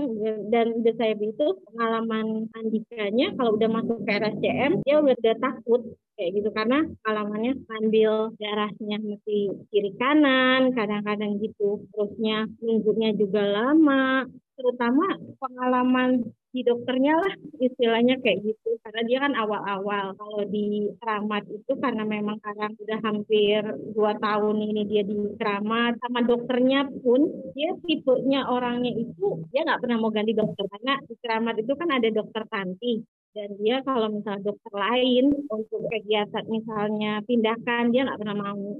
Dan 0.53 0.85
udah 0.85 0.95
saya 0.95 1.17
itu 1.17 1.47
pengalaman 1.73 2.47
Andikanya 2.53 3.33
kalau 3.39 3.57
udah 3.57 3.71
masuk 3.71 4.05
ke 4.05 4.11
RSCM 4.13 4.85
dia 4.85 5.01
udah, 5.01 5.17
udah 5.17 5.37
takut 5.41 5.81
kayak 6.15 6.31
gitu 6.39 6.49
karena 6.55 6.79
pengalamannya 7.03 7.53
ambil 7.83 8.13
darahnya 8.39 8.97
mesti 9.03 9.51
kiri 9.71 9.91
kanan 9.99 10.71
kadang-kadang 10.77 11.43
gitu 11.43 11.85
terusnya 11.91 12.47
nunggunya 12.63 13.11
juga 13.19 13.43
lama. 13.45 14.29
Terutama 14.55 15.19
pengalaman 15.43 16.23
di 16.55 16.63
dokternya 16.63 17.19
lah 17.19 17.35
istilahnya 17.59 18.23
kayak 18.23 18.47
gitu. 18.47 18.79
Karena 18.87 19.03
dia 19.03 19.19
kan 19.27 19.35
awal-awal. 19.35 20.15
Kalau 20.15 20.43
di 20.47 20.87
keramat 21.03 21.43
itu 21.51 21.73
karena 21.83 22.07
memang 22.07 22.39
sekarang 22.39 22.79
sudah 22.79 22.99
hampir 23.03 23.61
dua 23.91 24.15
tahun 24.23 24.63
ini 24.63 24.83
dia 24.87 25.03
di 25.03 25.35
keramat 25.35 25.99
sama 25.99 26.23
dokternya 26.23 26.87
pun 27.03 27.27
dia 27.59 27.75
tipenya 27.83 28.47
orangnya 28.47 28.95
itu 28.95 29.43
dia 29.51 29.67
nggak 29.67 29.83
pernah 29.83 29.99
mau 29.99 30.15
ganti 30.15 30.31
dokter. 30.31 30.65
Karena 30.71 30.95
di 31.03 31.15
keramat 31.19 31.55
itu 31.59 31.73
kan 31.75 31.91
ada 31.91 32.09
dokter 32.15 32.43
tanti. 32.47 33.03
Dan 33.35 33.51
dia 33.59 33.83
kalau 33.83 34.15
misalnya 34.15 34.47
dokter 34.47 34.71
lain 34.71 35.35
untuk 35.51 35.91
kegiatan 35.91 36.47
misalnya 36.47 37.19
tindakan 37.27 37.91
dia 37.91 38.07
nggak 38.07 38.21
pernah 38.23 38.39
mau 38.39 38.79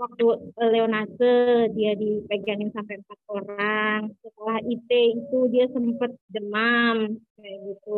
waktu 0.00 0.24
Leonase 0.56 1.32
dia 1.76 1.92
dipegangin 1.92 2.72
sampai 2.72 3.04
empat 3.04 3.20
orang. 3.28 4.00
Setelah 4.24 4.58
IT 4.64 4.90
itu 4.90 5.38
dia 5.52 5.68
sempat 5.68 6.10
demam 6.32 7.20
kayak 7.36 7.58
gitu. 7.68 7.96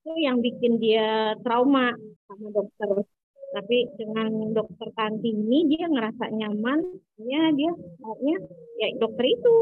Itu 0.00 0.12
yang 0.22 0.38
bikin 0.38 0.78
dia 0.78 1.34
trauma 1.42 1.98
sama 2.30 2.48
dokter. 2.54 3.02
Tapi 3.50 3.90
dengan 3.98 4.54
dokter 4.54 4.94
Tanti 4.94 5.34
ini 5.34 5.66
dia 5.74 5.90
ngerasa 5.90 6.30
nyaman. 6.30 6.78
Ya 7.18 7.50
dia 7.50 7.74
maunya 7.98 8.38
ya 8.78 8.86
dokter 9.02 9.26
itu. 9.26 9.56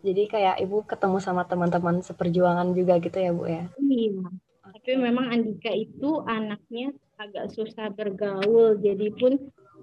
Jadi 0.00 0.22
kayak 0.30 0.62
ibu 0.64 0.80
ketemu 0.88 1.18
sama 1.20 1.44
teman-teman 1.44 2.00
seperjuangan 2.00 2.72
juga 2.72 2.96
gitu 3.02 3.18
ya 3.20 3.30
bu 3.36 3.44
ya? 3.44 3.64
Iya. 3.76 4.24
Tapi 4.66 4.92
memang 5.02 5.34
Andika 5.34 5.72
itu 5.72 6.22
anaknya 6.24 6.94
agak 7.18 7.50
susah 7.52 7.90
bergaul. 7.90 8.78
Jadi 8.78 9.08
pun 9.18 9.34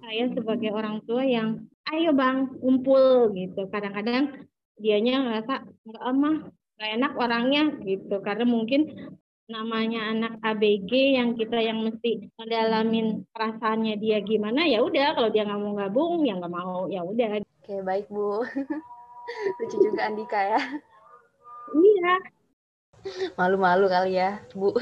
saya 0.03 0.27
sebagai 0.35 0.75
orang 0.75 0.99
tua 1.07 1.23
yang 1.23 1.63
ayo 1.95 2.11
bang 2.11 2.51
kumpul 2.59 3.31
gitu. 3.31 3.71
Kadang-kadang 3.71 4.43
dianya 4.75 5.23
ngerasa 5.23 5.63
nggak 5.63 6.03
emah 6.03 6.35
nggak 6.75 6.91
enak 6.99 7.13
orangnya 7.15 7.63
gitu. 7.87 8.19
Karena 8.19 8.43
mungkin 8.43 8.91
namanya 9.47 10.11
anak 10.11 10.33
ABG 10.43 10.91
yang 11.15 11.39
kita 11.39 11.55
yang 11.63 11.79
mesti 11.87 12.27
ngedalamin 12.35 13.23
perasaannya 13.31 13.95
dia 13.95 14.19
gimana 14.19 14.67
ya 14.67 14.83
udah. 14.83 15.15
Kalau 15.15 15.29
dia 15.31 15.47
nggak 15.47 15.61
mau 15.63 15.73
gabung 15.79 16.27
ya 16.27 16.35
nggak 16.35 16.51
mau 16.51 16.91
ya 16.91 16.99
udah. 17.07 17.39
Oke 17.63 17.79
baik 17.79 18.11
bu. 18.11 18.43
Lucu 19.63 19.77
juga 19.79 20.11
Andika 20.11 20.35
ya. 20.35 20.61
Iya. 21.71 22.13
Malu-malu 23.39 23.87
kali 23.87 24.19
ya 24.19 24.43
bu. 24.51 24.75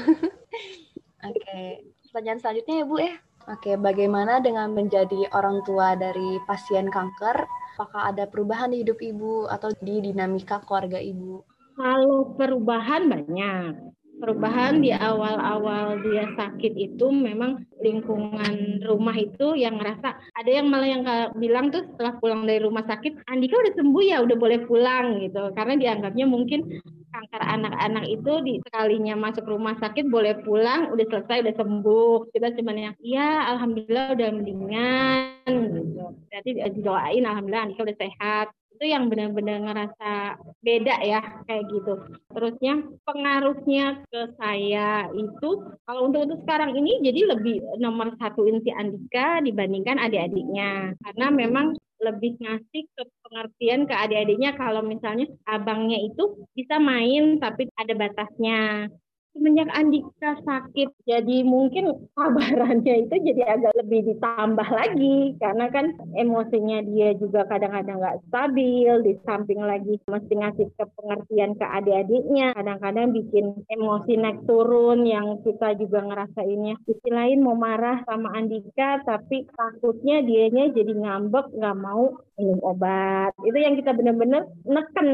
Oke 1.30 1.86
pertanyaan 2.12 2.42
selanjutnya 2.44 2.74
ya 2.76 2.84
bu 2.84 2.96
ya 3.00 3.14
Oke, 3.50 3.74
bagaimana 3.74 4.38
dengan 4.38 4.70
menjadi 4.70 5.26
orang 5.34 5.66
tua 5.66 5.98
dari 5.98 6.38
pasien 6.46 6.86
kanker? 6.86 7.42
Apakah 7.74 8.14
ada 8.14 8.30
perubahan 8.30 8.70
di 8.70 8.86
hidup 8.86 9.02
ibu 9.02 9.50
atau 9.50 9.74
di 9.82 9.98
dinamika 9.98 10.62
keluarga 10.62 11.02
ibu? 11.02 11.42
Kalau 11.74 12.38
perubahan 12.38 13.10
banyak. 13.10 13.90
Perubahan 14.22 14.78
di 14.78 14.94
awal-awal 14.94 15.98
dia 16.06 16.30
sakit 16.38 16.78
itu 16.78 17.10
memang 17.10 17.66
lingkungan 17.82 18.78
rumah 18.86 19.18
itu 19.18 19.58
yang 19.58 19.82
ngerasa 19.82 20.14
ada 20.38 20.46
yang 20.46 20.70
malah 20.70 20.86
yang 20.86 21.02
bilang 21.34 21.74
tuh 21.74 21.82
setelah 21.90 22.14
pulang 22.22 22.46
dari 22.46 22.62
rumah 22.62 22.86
sakit 22.86 23.26
Andika 23.26 23.58
udah 23.58 23.74
sembuh 23.74 24.04
ya 24.06 24.22
udah 24.22 24.36
boleh 24.38 24.62
pulang 24.62 25.18
gitu 25.26 25.50
karena 25.58 25.74
dianggapnya 25.74 26.30
mungkin 26.30 26.70
kanker 27.12 27.42
anak-anak 27.44 28.04
itu 28.08 28.32
di 28.40 28.54
sekalinya 28.64 29.14
masuk 29.14 29.44
rumah 29.44 29.76
sakit 29.76 30.08
boleh 30.08 30.40
pulang 30.40 30.88
udah 30.90 31.06
selesai 31.12 31.44
udah 31.44 31.54
sembuh. 31.60 32.16
Kita 32.32 32.56
cuma 32.56 32.72
yang 32.72 32.96
iya 33.04 33.52
alhamdulillah 33.52 34.16
udah 34.16 34.28
mendingan. 34.32 35.20
Gitu. 35.46 36.04
Berarti 36.32 36.50
didoain 36.80 37.24
alhamdulillah 37.28 37.64
Andika 37.68 37.84
udah 37.84 37.98
sehat. 38.00 38.46
Itu 38.72 38.88
yang 38.88 39.06
benar-benar 39.12 39.62
ngerasa 39.62 40.40
beda 40.64 40.94
ya 41.06 41.20
kayak 41.46 41.70
gitu. 41.70 42.02
Terusnya 42.32 42.82
pengaruhnya 43.06 44.02
ke 44.10 44.20
saya 44.40 45.06
itu 45.12 45.48
kalau 45.86 46.08
untuk 46.08 46.26
untuk 46.26 46.38
sekarang 46.42 46.74
ini 46.74 46.98
jadi 47.04 47.36
lebih 47.36 47.62
nomor 47.78 48.16
satu 48.18 48.48
inti 48.48 48.72
Andika 48.74 49.44
dibandingkan 49.44 50.00
adik-adiknya. 50.02 50.98
Karena 50.98 51.26
memang 51.30 51.78
lebih 52.02 52.34
ngasih 52.42 52.82
ke 52.90 53.02
pengertian 53.22 53.86
ke 53.86 53.94
adik-adiknya 53.94 54.58
kalau 54.58 54.82
misalnya 54.82 55.30
abangnya 55.46 56.02
itu 56.02 56.42
bisa 56.52 56.82
main 56.82 57.38
tapi 57.38 57.70
ada 57.78 57.94
batasnya 57.94 58.90
semenjak 59.32 59.68
Andika 59.72 60.38
sakit 60.44 60.92
jadi 61.08 61.36
mungkin 61.42 62.08
kabarannya 62.14 63.08
itu 63.08 63.14
jadi 63.32 63.58
agak 63.58 63.72
lebih 63.80 64.14
ditambah 64.14 64.68
lagi. 64.68 65.34
Karena 65.40 65.66
kan 65.72 65.96
emosinya 66.16 66.84
dia 66.84 67.16
juga 67.16 67.48
kadang-kadang 67.48 67.98
nggak 67.98 68.18
stabil 68.28 68.92
di 69.02 69.12
samping 69.24 69.60
lagi 69.64 69.96
mesti 70.06 70.32
ngasih 70.36 70.68
ke 70.76 70.84
pengertian 71.00 71.56
ke 71.56 71.64
adik-adiknya. 71.64 72.52
Kadang-kadang 72.54 73.16
bikin 73.16 73.46
emosi 73.72 74.12
naik 74.20 74.44
turun 74.44 75.08
yang 75.08 75.40
kita 75.42 75.74
juga 75.80 76.04
ngerasainnya. 76.04 76.76
Lain 77.12 77.44
mau 77.44 77.52
marah 77.52 78.00
sama 78.08 78.32
Andika 78.32 79.04
tapi 79.04 79.44
takutnya 79.52 80.24
dianya 80.24 80.72
jadi 80.72 80.92
ngambek 80.96 81.52
nggak 81.56 81.76
mau 81.76 82.16
minum 82.40 82.60
obat. 82.64 83.36
Itu 83.44 83.58
yang 83.58 83.76
kita 83.76 83.92
benar-benar 83.92 84.48
neken 84.64 85.08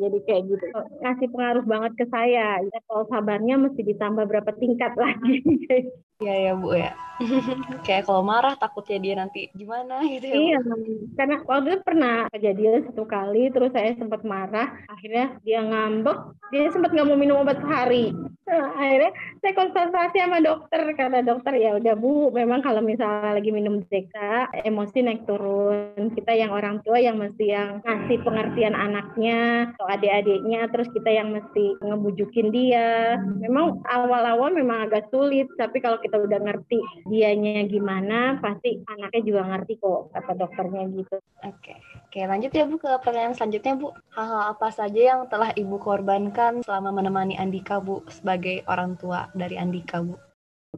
jadi 0.00 0.18
kayak 0.24 0.42
gitu. 0.48 0.66
Ngasih 1.04 1.28
pengaruh 1.28 1.64
banget 1.68 1.92
ke 2.00 2.04
saya. 2.08 2.60
Kalau 2.88 3.04
sabarnya 3.12 3.53
mesti 3.58 3.80
ditambah 3.82 4.24
berapa 4.26 4.50
tingkat 4.58 4.92
lagi. 4.96 5.42
Iya 6.22 6.34
ya 6.46 6.52
Bu 6.54 6.68
ya. 6.78 6.92
Kayak 7.86 8.10
kalau 8.10 8.22
marah 8.26 8.58
takutnya 8.58 8.98
dia 8.98 9.14
nanti 9.14 9.50
gimana 9.54 10.02
gitu 10.02 10.26
ya. 10.26 10.34
Iya, 10.34 10.58
karena 11.14 11.36
waktu 11.46 11.68
itu 11.70 11.80
pernah 11.86 12.16
kejadian 12.34 12.90
satu 12.90 13.04
kali 13.06 13.54
terus 13.54 13.70
saya 13.70 13.94
sempat 13.94 14.26
marah, 14.26 14.74
akhirnya 14.90 15.38
dia 15.46 15.62
ngambek, 15.62 16.18
dia 16.50 16.70
sempat 16.74 16.90
nggak 16.90 17.06
mau 17.06 17.18
minum 17.18 17.42
obat 17.42 17.58
sehari. 17.62 18.10
Nah, 18.44 18.76
akhirnya 18.76 19.12
saya 19.40 19.52
konsultasi 19.56 20.20
sama 20.20 20.38
dokter 20.44 20.84
karena 21.00 21.24
dokter 21.24 21.56
ya 21.56 21.80
udah 21.80 21.94
Bu, 21.96 22.28
memang 22.28 22.60
kalau 22.60 22.84
misalnya 22.84 23.40
lagi 23.40 23.48
minum 23.48 23.80
DK 23.88 24.14
emosi 24.68 24.98
naik 25.00 25.24
turun. 25.24 26.12
Kita 26.12 26.36
yang 26.36 26.52
orang 26.52 26.84
tua 26.84 27.00
yang 27.00 27.16
mesti 27.16 27.48
yang 27.48 27.80
ngasih 27.80 28.20
pengertian 28.20 28.76
anaknya 28.76 29.72
atau 29.72 29.88
adik-adiknya, 29.88 30.68
terus 30.68 30.92
kita 30.92 31.08
yang 31.08 31.32
mesti 31.32 31.80
ngebujukin 31.80 32.52
dia. 32.52 33.16
Memang 33.40 33.80
awal-awal 33.88 34.52
memang 34.52 34.92
agak 34.92 35.08
sulit, 35.08 35.48
tapi 35.56 35.80
kalau 35.80 35.96
kita 36.04 36.20
udah 36.20 36.38
ngerti 36.44 36.78
dianya 37.08 37.64
gimana, 37.64 38.36
pasti 38.44 38.84
anaknya 38.84 39.22
juga 39.24 39.42
ngerti 39.48 39.80
kok 39.80 40.12
kata 40.12 40.32
dokternya 40.36 40.82
gitu. 40.92 41.16
Oke, 41.40 41.80
oke 41.80 42.20
lanjut 42.28 42.52
ya 42.52 42.68
Bu 42.68 42.76
ke 42.76 42.90
pertanyaan 43.00 43.32
selanjutnya 43.32 43.72
Bu. 43.80 43.88
Hal-hal 44.12 44.42
apa 44.52 44.68
saja 44.68 45.00
yang 45.00 45.20
telah 45.32 45.56
Ibu 45.56 45.80
korbankan 45.80 46.60
selama 46.60 46.92
menemani 46.92 47.40
Andika 47.40 47.80
Bu 47.80 48.04
sebagai 48.12 48.60
orang 48.68 49.00
tua 49.00 49.32
dari 49.32 49.56
Andika 49.56 50.04
Bu? 50.04 50.20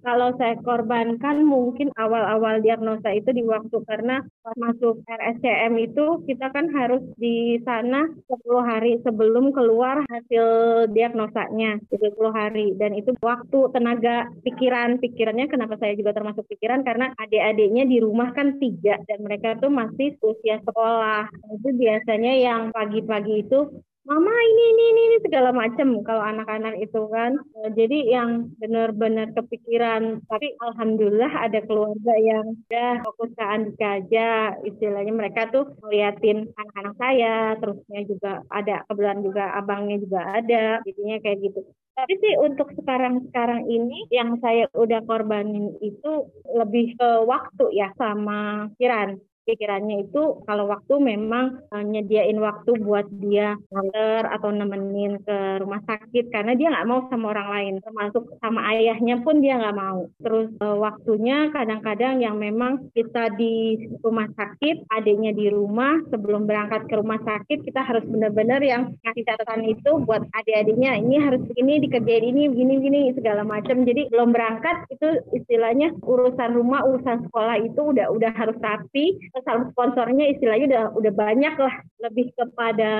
Kalau 0.02 0.34
saya 0.36 0.56
korbankan 0.60 1.44
mungkin 1.44 1.92
awal-awal 1.96 2.60
diagnosa 2.60 3.12
itu 3.14 3.32
di 3.32 3.44
waktu 3.44 3.76
karena 3.86 4.20
masuk 4.56 5.00
RSCM 5.06 5.74
itu 5.80 6.24
kita 6.26 6.52
kan 6.52 6.72
harus 6.72 7.02
di 7.16 7.60
sana 7.62 8.08
10 8.28 8.62
hari 8.62 8.98
sebelum 9.04 9.52
keluar 9.52 10.02
hasil 10.08 10.46
diagnosanya 10.92 11.80
10 11.88 12.32
hari. 12.32 12.74
Dan 12.76 12.96
itu 12.98 13.14
waktu 13.20 13.58
tenaga 13.72 14.28
pikiran. 14.42 14.98
Pikirannya 15.00 15.46
kenapa 15.46 15.78
saya 15.78 15.94
juga 15.94 16.16
termasuk 16.16 16.44
pikiran? 16.48 16.82
Karena 16.82 17.12
adik-adiknya 17.16 17.84
di 17.86 17.98
rumah 18.00 18.32
kan 18.32 18.58
tiga 18.58 18.98
dan 19.06 19.22
mereka 19.22 19.56
tuh 19.60 19.70
masih 19.70 20.16
usia 20.20 20.58
sekolah. 20.64 21.28
Itu 21.60 21.68
biasanya 21.76 22.32
yang 22.36 22.62
pagi-pagi 22.72 23.46
itu 23.46 23.70
mama 24.06 24.30
ini 24.30 24.62
ini 24.70 24.84
ini, 24.86 25.02
ini 25.10 25.18
segala 25.26 25.50
macam 25.50 25.98
kalau 26.06 26.22
anak-anak 26.22 26.78
itu 26.78 27.10
kan. 27.10 27.34
Uh, 27.58 27.70
jadi 27.74 27.98
yang 28.06 28.54
benar-benar 28.62 29.34
kepikiran 29.34 30.22
tapi 30.30 30.54
alhamdulillah 30.62 31.28
ada 31.28 31.58
keluarga 31.66 32.14
yang 32.22 32.54
udah 32.70 33.02
fokus 33.02 33.34
ke 33.34 33.44
Andika 33.44 33.98
aja. 33.98 34.54
Istilahnya 34.62 35.10
mereka 35.10 35.50
tuh 35.50 35.74
ngeliatin 35.82 36.54
anak-anak 36.54 36.94
saya 37.02 37.34
terusnya 37.58 38.00
juga 38.06 38.32
ada 38.48 38.86
kebetulan 38.86 39.20
juga 39.26 39.44
abangnya 39.58 39.96
juga 39.98 40.20
ada 40.38 40.64
jadinya 40.86 41.16
kayak 41.18 41.38
gitu. 41.42 41.60
Tapi 41.96 42.12
sih 42.22 42.34
untuk 42.38 42.70
sekarang-sekarang 42.78 43.66
ini 43.66 44.06
yang 44.14 44.38
saya 44.38 44.70
udah 44.76 45.02
korbanin 45.02 45.74
itu 45.82 46.30
lebih 46.54 46.94
ke 46.94 47.10
waktu 47.26 47.72
ya 47.74 47.90
sama 47.98 48.70
Kiran 48.78 49.18
pikirannya 49.46 50.10
itu 50.10 50.42
kalau 50.42 50.66
waktu 50.66 50.94
memang 50.98 51.62
uh, 51.70 51.84
nyediain 51.86 52.36
waktu 52.42 52.74
buat 52.82 53.06
dia 53.22 53.54
nganter 53.70 54.26
atau 54.34 54.50
nemenin 54.50 55.22
ke 55.22 55.62
rumah 55.62 55.80
sakit 55.86 56.34
karena 56.34 56.58
dia 56.58 56.74
nggak 56.74 56.88
mau 56.90 57.06
sama 57.08 57.30
orang 57.32 57.48
lain. 57.54 57.74
Termasuk 57.80 58.36
sama 58.42 58.66
ayahnya 58.74 59.22
pun 59.22 59.38
dia 59.38 59.56
nggak 59.56 59.78
mau. 59.78 60.10
Terus 60.18 60.50
uh, 60.58 60.76
waktunya 60.82 61.54
kadang-kadang 61.54 62.18
yang 62.18 62.36
memang 62.36 62.90
kita 62.92 63.30
di 63.38 63.86
rumah 64.02 64.26
sakit 64.34 64.90
adiknya 64.90 65.30
di 65.30 65.46
rumah 65.48 66.02
sebelum 66.10 66.50
berangkat 66.50 66.90
ke 66.90 66.94
rumah 66.98 67.22
sakit 67.22 67.62
kita 67.62 67.86
harus 67.86 68.02
benar-benar 68.10 68.58
yang 68.60 68.98
ngasih 69.06 69.24
catatan 69.24 69.62
itu 69.70 69.90
buat 70.02 70.26
adik-adiknya 70.34 70.98
ini 70.98 71.22
harus 71.22 71.40
begini 71.46 71.78
dikerjain 71.86 72.26
ini 72.26 72.50
begini-begini 72.50 73.14
segala 73.14 73.46
macam. 73.46 73.86
Jadi 73.86 74.10
belum 74.10 74.34
berangkat 74.34 74.90
itu 74.90 75.08
istilahnya 75.38 75.94
urusan 76.02 76.50
rumah 76.58 76.82
urusan 76.82 77.30
sekolah 77.30 77.62
itu 77.62 77.80
udah 77.94 78.10
udah 78.10 78.32
harus 78.34 78.58
rapi 78.58 79.14
sponsornya 79.44 80.32
istilahnya 80.32 80.66
udah 80.70 80.84
udah 80.96 81.12
banyak 81.12 81.54
lah 81.60 81.74
lebih 82.00 82.32
kepada 82.32 82.92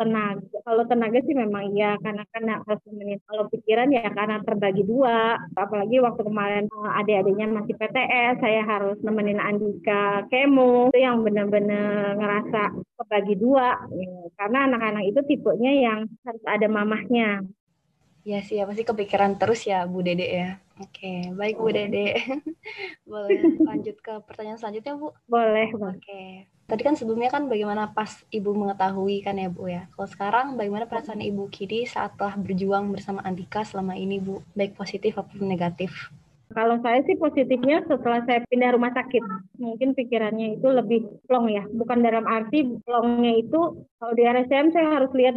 tenaga. 0.00 0.56
Kalau 0.64 0.84
tenaga 0.88 1.18
sih 1.24 1.36
memang 1.36 1.76
iya 1.76 2.00
karena 2.00 2.24
karena 2.32 2.64
harus 2.64 2.80
nemenin 2.88 3.20
kalau 3.28 3.44
pikiran 3.52 3.88
ya 3.92 4.08
karena 4.08 4.40
terbagi 4.40 4.84
dua. 4.88 5.36
Apalagi 5.56 6.00
waktu 6.00 6.22
kemarin 6.24 6.64
eh, 6.70 6.90
adik-adiknya 7.04 7.46
masih 7.52 7.74
PTS 7.76 8.34
saya 8.40 8.62
harus 8.64 8.96
nemenin 9.04 9.40
Andika 9.40 10.24
kemo. 10.32 10.88
Itu 10.94 11.00
yang 11.00 11.20
benar-benar 11.20 12.16
ngerasa 12.16 12.62
kebagi 13.00 13.34
dua. 13.36 13.76
Ya. 13.94 14.12
karena 14.34 14.66
anak-anak 14.66 15.04
itu 15.08 15.20
tipenya 15.24 15.72
yang 15.72 15.98
harus 16.24 16.44
ada 16.48 16.66
mamahnya. 16.66 17.44
Ya 18.24 18.40
sih, 18.40 18.56
ya 18.56 18.64
pasti 18.64 18.88
kepikiran 18.88 19.36
terus 19.36 19.68
ya 19.68 19.84
Bu 19.84 20.00
Dede 20.00 20.24
ya. 20.24 20.63
Oke, 20.82 21.30
baik 21.30 21.54
Bu 21.54 21.70
Dede. 21.70 22.18
Boleh 23.06 23.46
lanjut 23.62 23.94
ke 24.02 24.12
pertanyaan 24.26 24.58
selanjutnya 24.58 24.98
Bu? 24.98 25.14
Boleh, 25.30 25.70
Oke. 25.70 26.50
Tadi 26.64 26.80
kan 26.80 26.96
sebelumnya 26.96 27.28
kan 27.28 27.44
bagaimana 27.44 27.92
pas 27.92 28.24
Ibu 28.32 28.56
mengetahui 28.56 29.20
kan 29.22 29.36
ya 29.36 29.52
Bu 29.52 29.68
ya. 29.70 29.86
Kalau 29.94 30.08
sekarang 30.08 30.46
bagaimana 30.56 30.88
perasaan 30.88 31.20
Ibu 31.20 31.52
kini 31.52 31.84
saat 31.84 32.16
telah 32.16 32.34
berjuang 32.40 32.90
bersama 32.90 33.20
Andika 33.22 33.62
selama 33.62 33.94
ini 33.94 34.18
Bu? 34.18 34.40
Baik 34.56 34.74
positif 34.74 35.14
maupun 35.14 35.46
negatif. 35.46 35.92
Kalau 36.54 36.78
saya 36.80 37.02
sih 37.04 37.18
positifnya 37.18 37.82
setelah 37.84 38.22
saya 38.24 38.46
pindah 38.46 38.76
rumah 38.76 38.94
sakit, 38.94 39.22
mungkin 39.58 39.90
pikirannya 39.92 40.60
itu 40.60 40.68
lebih 40.70 41.06
plong 41.26 41.50
ya. 41.50 41.66
Bukan 41.66 41.98
dalam 42.00 42.24
arti 42.30 42.66
plongnya 42.82 43.42
itu 43.42 43.84
kalau 43.98 44.12
di 44.14 44.22
RSM 44.22 44.70
saya 44.70 44.88
harus 45.00 45.10
lihat 45.12 45.36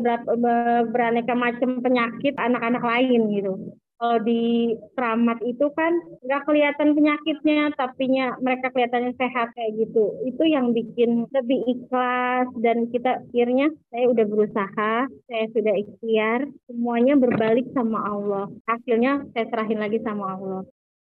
beraneka 0.93 1.33
macam 1.33 1.81
penyakit 1.81 2.37
anak-anak 2.37 2.83
lain 2.85 3.21
gitu. 3.33 3.53
Kalau 3.97 4.21
di 4.21 4.77
keramat 4.93 5.41
itu 5.41 5.73
kan 5.73 5.89
nggak 6.21 6.45
kelihatan 6.45 6.93
penyakitnya, 6.93 7.73
tapi 7.73 8.05
mereka 8.45 8.69
kelihatannya 8.69 9.17
sehat 9.17 9.57
kayak 9.57 9.73
gitu. 9.73 10.13
Itu 10.21 10.45
yang 10.45 10.69
bikin 10.69 11.25
lebih 11.33 11.65
ikhlas 11.65 12.45
dan 12.61 12.93
kita 12.93 13.25
akhirnya 13.25 13.73
saya 13.89 14.05
udah 14.13 14.25
berusaha, 14.29 14.93
saya 15.09 15.45
sudah 15.49 15.73
ikhtiar, 15.81 16.45
semuanya 16.69 17.17
berbalik 17.17 17.73
sama 17.73 18.05
Allah. 18.05 18.45
Hasilnya 18.69 19.33
saya 19.33 19.49
serahin 19.49 19.81
lagi 19.81 19.97
sama 20.05 20.37
Allah. 20.37 20.61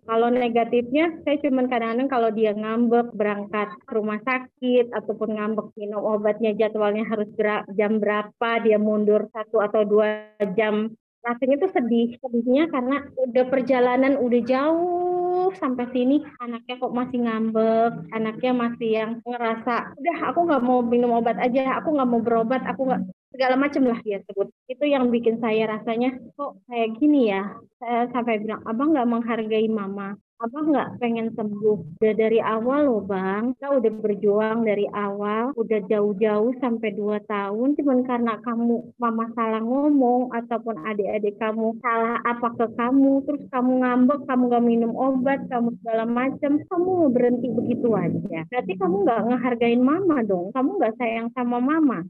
Kalau 0.07 0.31
negatifnya, 0.31 1.19
saya 1.27 1.43
cuma 1.43 1.67
kadang-kadang 1.67 2.07
kalau 2.07 2.31
dia 2.31 2.55
ngambek 2.55 3.11
berangkat 3.19 3.75
ke 3.83 3.91
rumah 3.91 4.23
sakit 4.23 4.95
ataupun 4.95 5.35
ngambek 5.35 5.75
minum 5.75 5.99
obatnya 6.07 6.55
jadwalnya 6.55 7.03
harus 7.11 7.27
jam 7.75 7.99
berapa, 7.99 8.51
dia 8.63 8.79
mundur 8.79 9.27
satu 9.35 9.59
atau 9.59 9.83
dua 9.83 10.31
jam. 10.55 10.95
Rasanya 11.27 11.57
tuh 11.59 11.71
sedih. 11.75 12.15
Sedihnya 12.23 12.71
karena 12.71 13.03
udah 13.19 13.45
perjalanan 13.51 14.15
udah 14.23 14.41
jauh 14.47 15.51
sampai 15.59 15.87
sini 15.95 16.23
anaknya 16.43 16.75
kok 16.79 16.95
masih 16.95 17.19
ngambek, 17.23 17.93
anaknya 18.15 18.53
masih 18.55 18.89
yang 18.99 19.11
ngerasa 19.23 19.95
udah 19.95 20.17
aku 20.31 20.39
nggak 20.47 20.63
mau 20.63 20.83
minum 20.83 21.15
obat 21.19 21.39
aja, 21.39 21.79
aku 21.79 21.95
nggak 21.95 22.09
mau 22.11 22.23
berobat, 22.23 22.63
aku 22.67 22.83
nggak 22.87 23.03
segala 23.35 23.55
macam 23.59 23.83
lah 23.87 23.99
dia 24.03 24.19
sebut. 24.27 24.49
Itu 24.67 24.85
yang 24.87 25.11
bikin 25.11 25.39
saya 25.39 25.67
rasanya 25.71 26.15
kok 26.35 26.63
kayak 26.67 26.99
gini 26.99 27.31
ya. 27.31 27.43
Saya 27.79 28.09
sampai 28.11 28.41
bilang, 28.43 28.63
abang 28.65 28.95
nggak 28.95 29.11
menghargai 29.11 29.69
mama. 29.69 30.17
Abang 30.37 30.69
nggak 30.69 31.01
pengen 31.01 31.33
sembuh. 31.33 31.97
Udah 31.97 32.13
dari 32.13 32.37
awal 32.45 32.85
loh 32.85 33.01
bang, 33.01 33.57
kita 33.57 33.73
udah 33.81 33.93
berjuang 34.05 34.69
dari 34.69 34.85
awal, 34.93 35.57
udah 35.57 35.81
jauh-jauh 35.89 36.53
sampai 36.61 36.93
dua 36.93 37.25
tahun, 37.25 37.73
cuman 37.81 38.05
karena 38.05 38.37
kamu 38.45 38.93
mama 39.01 39.33
salah 39.33 39.65
ngomong 39.65 40.29
ataupun 40.37 40.77
adik-adik 40.85 41.41
kamu 41.41 41.81
salah 41.81 42.21
apa 42.21 42.53
ke 42.53 42.67
kamu, 42.77 43.25
terus 43.25 43.49
kamu 43.49 43.81
ngambek, 43.81 44.21
kamu 44.29 44.43
gak 44.53 44.67
minum 44.69 44.93
obat, 44.93 45.41
kamu 45.49 45.73
segala 45.81 46.05
macam, 46.05 46.53
kamu 46.69 46.85
mau 46.85 47.09
berhenti 47.09 47.49
begitu 47.57 47.89
aja. 47.97 48.45
Berarti 48.53 48.73
kamu 48.77 48.95
nggak 49.09 49.21
ngehargain 49.33 49.81
mama 49.81 50.21
dong, 50.21 50.53
kamu 50.53 50.69
nggak 50.77 50.97
sayang 51.01 51.33
sama 51.33 51.65
mama. 51.65 52.05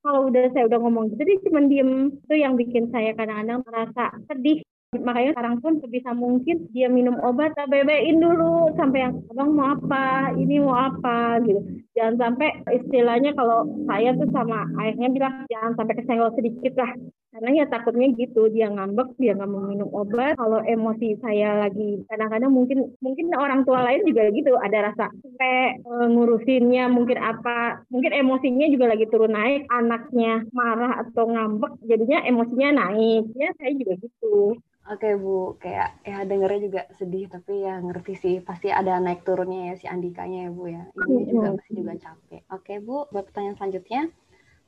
Kalau 0.00 0.30
udah 0.30 0.48
saya 0.54 0.70
udah 0.70 0.78
ngomong 0.80 1.12
gitu 1.12 1.22
dia 1.26 1.38
cuma 1.44 1.60
diem. 1.66 2.14
Itu 2.24 2.34
yang 2.38 2.54
bikin 2.54 2.94
saya 2.94 3.10
kadang-kadang 3.12 3.66
merasa 3.66 4.14
sedih 4.30 4.62
makanya 5.00 5.36
sekarang 5.36 5.56
pun 5.60 5.72
sebisa 5.80 6.10
mungkin 6.16 6.68
dia 6.72 6.88
minum 6.88 7.16
obat 7.20 7.52
bebein 7.68 8.20
dulu 8.20 8.72
sampai 8.76 9.08
yang 9.08 9.14
abang 9.32 9.50
mau 9.52 9.74
apa? 9.76 10.32
Ini 10.36 10.54
mau 10.62 10.76
apa? 10.76 11.40
Gitu 11.44 11.85
jangan 11.96 12.16
sampai 12.20 12.48
istilahnya 12.68 13.32
kalau 13.32 13.64
saya 13.88 14.12
tuh 14.20 14.28
sama 14.30 14.68
ayahnya 14.84 15.08
bilang 15.08 15.34
jangan 15.48 15.72
sampai 15.80 15.94
kesenggol 15.96 16.30
sedikit 16.36 16.76
lah. 16.76 16.92
Karena 17.36 17.50
ya 17.52 17.64
takutnya 17.68 18.08
gitu 18.16 18.48
dia 18.48 18.72
ngambek 18.72 19.12
dia 19.20 19.36
nggak 19.36 19.50
mau 19.50 19.68
minum 19.68 19.88
obat. 19.92 20.36
Kalau 20.40 20.60
emosi 20.64 21.20
saya 21.20 21.68
lagi 21.68 22.00
kadang-kadang 22.08 22.52
mungkin 22.52 22.96
mungkin 23.00 23.28
orang 23.36 23.64
tua 23.64 23.84
lain 23.84 24.08
juga 24.08 24.28
gitu 24.32 24.56
ada 24.56 24.92
rasa 24.92 25.12
sampai 25.12 25.80
e, 25.80 25.92
ngurusinnya 26.12 26.88
mungkin 26.88 27.20
apa. 27.20 27.84
Mungkin 27.92 28.12
emosinya 28.12 28.68
juga 28.72 28.92
lagi 28.92 29.04
turun 29.08 29.36
naik 29.36 29.68
anaknya 29.68 30.48
marah 30.52 31.04
atau 31.04 31.28
ngambek 31.28 31.76
jadinya 31.84 32.24
emosinya 32.24 32.68
naik. 32.72 33.28
Ya 33.36 33.52
saya 33.60 33.72
juga 33.76 34.00
gitu. 34.00 34.56
Oke 34.86 35.18
Bu, 35.18 35.58
kayak 35.58 35.98
ya 36.06 36.22
dengernya 36.22 36.60
juga 36.62 36.82
sedih 36.94 37.26
tapi 37.26 37.66
ya 37.66 37.82
ngerti 37.82 38.14
sih 38.14 38.34
pasti 38.38 38.70
ada 38.70 39.02
naik 39.02 39.26
turunnya 39.26 39.60
ya 39.68 39.74
si 39.74 39.86
Andikanya 39.90 40.46
ya 40.46 40.50
Bu 40.54 40.64
ya. 40.70 40.82
Ini 40.94 41.22
juga 41.26 41.58
pasti 41.58 41.72
juga 41.74 41.85
capek. 41.94 42.42
Oke 42.50 42.82
Bu, 42.82 43.06
buat 43.14 43.30
pertanyaan 43.30 43.54
selanjutnya. 43.54 44.10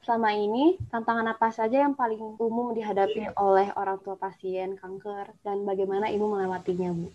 Selama 0.07 0.31
ini 0.31 0.79
tantangan 0.95 1.27
apa 1.35 1.51
saja 1.51 1.83
yang 1.83 1.99
paling 1.99 2.39
umum 2.39 2.71
dihadapi 2.71 3.35
oleh 3.35 3.75
orang 3.75 3.99
tua 4.07 4.15
pasien 4.15 4.79
kanker 4.79 5.35
dan 5.43 5.67
bagaimana 5.67 6.07
Ibu 6.07 6.39
melewatinya 6.39 6.95
Bu? 6.95 7.11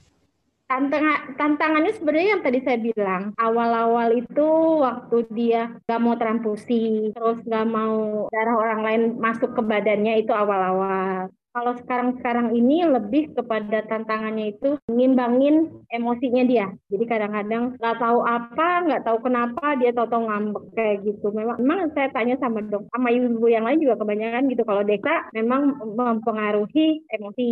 Tantangan, 0.67 1.37
tantangannya 1.37 1.93
sebenarnya 1.95 2.29
yang 2.39 2.43
tadi 2.43 2.59
saya 2.65 2.79
bilang 2.81 3.35
awal-awal 3.37 4.09
itu 4.15 4.49
waktu 4.81 5.17
dia 5.31 5.69
gak 5.85 6.01
mau 6.01 6.15
transfusi 6.17 7.13
terus 7.13 7.39
gak 7.45 7.67
mau 7.67 8.25
darah 8.33 8.57
orang 8.57 8.81
lain 8.81 9.01
masuk 9.21 9.53
ke 9.53 9.61
badannya 9.61 10.23
itu 10.23 10.33
awal-awal 10.33 11.29
kalau 11.53 11.77
sekarang-sekarang 11.85 12.57
ini 12.57 12.81
lebih 12.81 13.29
kepada 13.37 13.85
tantangannya 13.85 14.57
itu 14.57 14.81
ngimbangin 14.89 15.69
emosinya 15.93 16.43
dia. 16.49 16.67
Jadi 16.89 17.05
kadang-kadang 17.05 17.77
nggak 17.77 17.97
tahu 18.01 18.19
apa, 18.25 18.69
nggak 18.89 19.03
tahu 19.05 19.17
kenapa 19.21 19.77
dia 19.77 19.93
tahu-tahu 19.93 20.25
ngambek 20.25 20.65
kayak 20.73 20.97
gitu. 21.05 21.29
Memang, 21.29 21.61
memang 21.61 21.93
saya 21.93 22.09
tanya 22.09 22.35
sama 22.41 22.65
dok, 22.65 22.89
sama 22.89 23.13
ibu-ibu 23.13 23.47
yang 23.53 23.69
lain 23.69 23.85
juga 23.85 24.01
kebanyakan 24.01 24.49
gitu. 24.49 24.65
Kalau 24.65 24.81
desa 24.81 25.29
memang 25.37 25.77
mempengaruhi 25.93 27.05
emosi. 27.13 27.49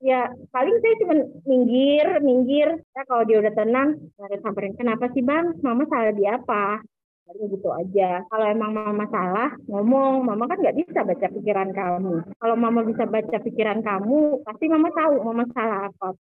ya 0.00 0.32
paling 0.48 0.80
saya 0.80 0.94
cuma 1.04 1.14
minggir 1.44 2.06
minggir 2.24 2.68
ya 2.96 3.02
kalau 3.04 3.20
dia 3.28 3.36
udah 3.36 3.52
tenang 3.52 4.00
saya 4.16 4.40
samperin 4.40 4.72
kenapa 4.72 5.12
sih 5.12 5.20
bang 5.20 5.52
mama 5.60 5.84
salah 5.92 6.16
di 6.16 6.24
apa 6.24 6.80
Paling 7.30 7.46
gitu 7.46 7.70
aja. 7.70 8.26
Kalau 8.26 8.46
emang 8.50 8.74
mama 8.74 9.06
salah 9.06 9.54
ngomong. 9.70 10.26
Mama 10.26 10.50
kan 10.50 10.58
nggak 10.58 10.82
bisa 10.82 11.06
baca 11.06 11.26
pikiran 11.30 11.70
kamu. 11.70 12.14
Kalau 12.42 12.56
mama 12.58 12.82
bisa 12.82 13.06
baca 13.06 13.36
pikiran 13.38 13.86
kamu 13.86 14.42
pasti 14.42 14.66
mama 14.66 14.90
tahu 14.90 15.22
mama 15.22 15.46
salah 15.54 15.86
apa. 15.86 16.18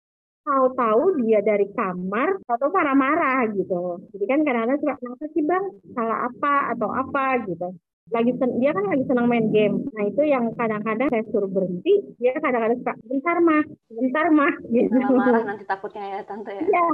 Tahu-tahu 0.47 1.19
dia 1.19 1.43
dari 1.43 1.67
kamar 1.75 2.39
atau 2.47 2.67
marah-marah 2.71 3.51
gitu. 3.51 3.99
Jadi 4.15 4.25
kan 4.31 4.39
kadang-kadang 4.47 4.79
suka 4.79 4.95
kenapa 4.95 5.25
sih 5.35 5.43
bang? 5.43 5.63
Salah 5.91 6.19
apa 6.31 6.53
atau 6.71 6.87
apa? 6.87 7.23
gitu 7.51 7.67
lagi 8.11 8.35
sen 8.35 8.59
dia 8.59 8.75
kan 8.75 8.83
lagi 8.83 9.03
senang 9.07 9.27
main 9.31 9.47
game. 9.55 9.87
Nah 9.95 10.03
itu 10.11 10.21
yang 10.27 10.51
kadang-kadang 10.59 11.07
saya 11.07 11.23
suruh 11.31 11.47
berhenti, 11.47 12.03
dia 12.19 12.35
kadang-kadang 12.35 12.83
suka 12.83 12.93
bentar 13.07 13.37
mah, 13.39 13.63
bentar 13.87 14.25
mah 14.27 14.53
gitu. 14.75 14.91
Marah 14.91 15.43
nanti 15.47 15.63
takutnya 15.63 16.03
ya 16.03 16.19
tante 16.27 16.51
ya. 16.51 16.63
Iya, 16.67 16.85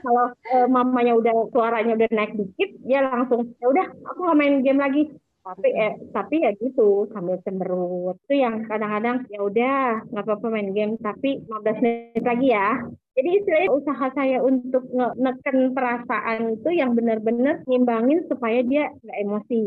kalau 0.00 0.26
e, 0.48 0.56
mamanya 0.70 1.12
udah 1.20 1.34
suaranya 1.52 1.92
udah 2.00 2.08
naik 2.08 2.32
dikit, 2.40 2.70
dia 2.80 3.04
langsung 3.04 3.52
ya 3.60 3.66
udah 3.68 3.86
aku 4.08 4.18
nggak 4.24 4.38
main 4.40 4.56
game 4.64 4.80
lagi. 4.80 5.02
Tapi 5.44 5.68
eh 5.76 6.00
tapi 6.16 6.40
ya 6.40 6.56
gitu 6.56 7.12
sambil 7.12 7.36
cemberut. 7.44 8.16
Itu 8.24 8.34
yang 8.40 8.64
kadang-kadang 8.64 9.28
ya 9.28 9.44
udah 9.44 10.08
nggak 10.08 10.24
apa-apa 10.24 10.46
main 10.48 10.72
game 10.72 10.96
tapi 10.96 11.44
15 11.44 11.84
menit 11.84 12.24
lagi 12.24 12.48
ya 12.48 12.80
jadi 13.14 13.28
istilahnya 13.38 13.70
usaha 13.70 14.06
saya 14.10 14.42
untuk 14.42 14.82
neken 15.14 15.70
perasaan 15.70 16.58
itu 16.58 16.70
yang 16.74 16.98
benar-benar 16.98 17.62
ngimbangin 17.70 18.26
supaya 18.26 18.58
dia 18.66 18.90
nggak 18.90 19.18
emosi. 19.22 19.62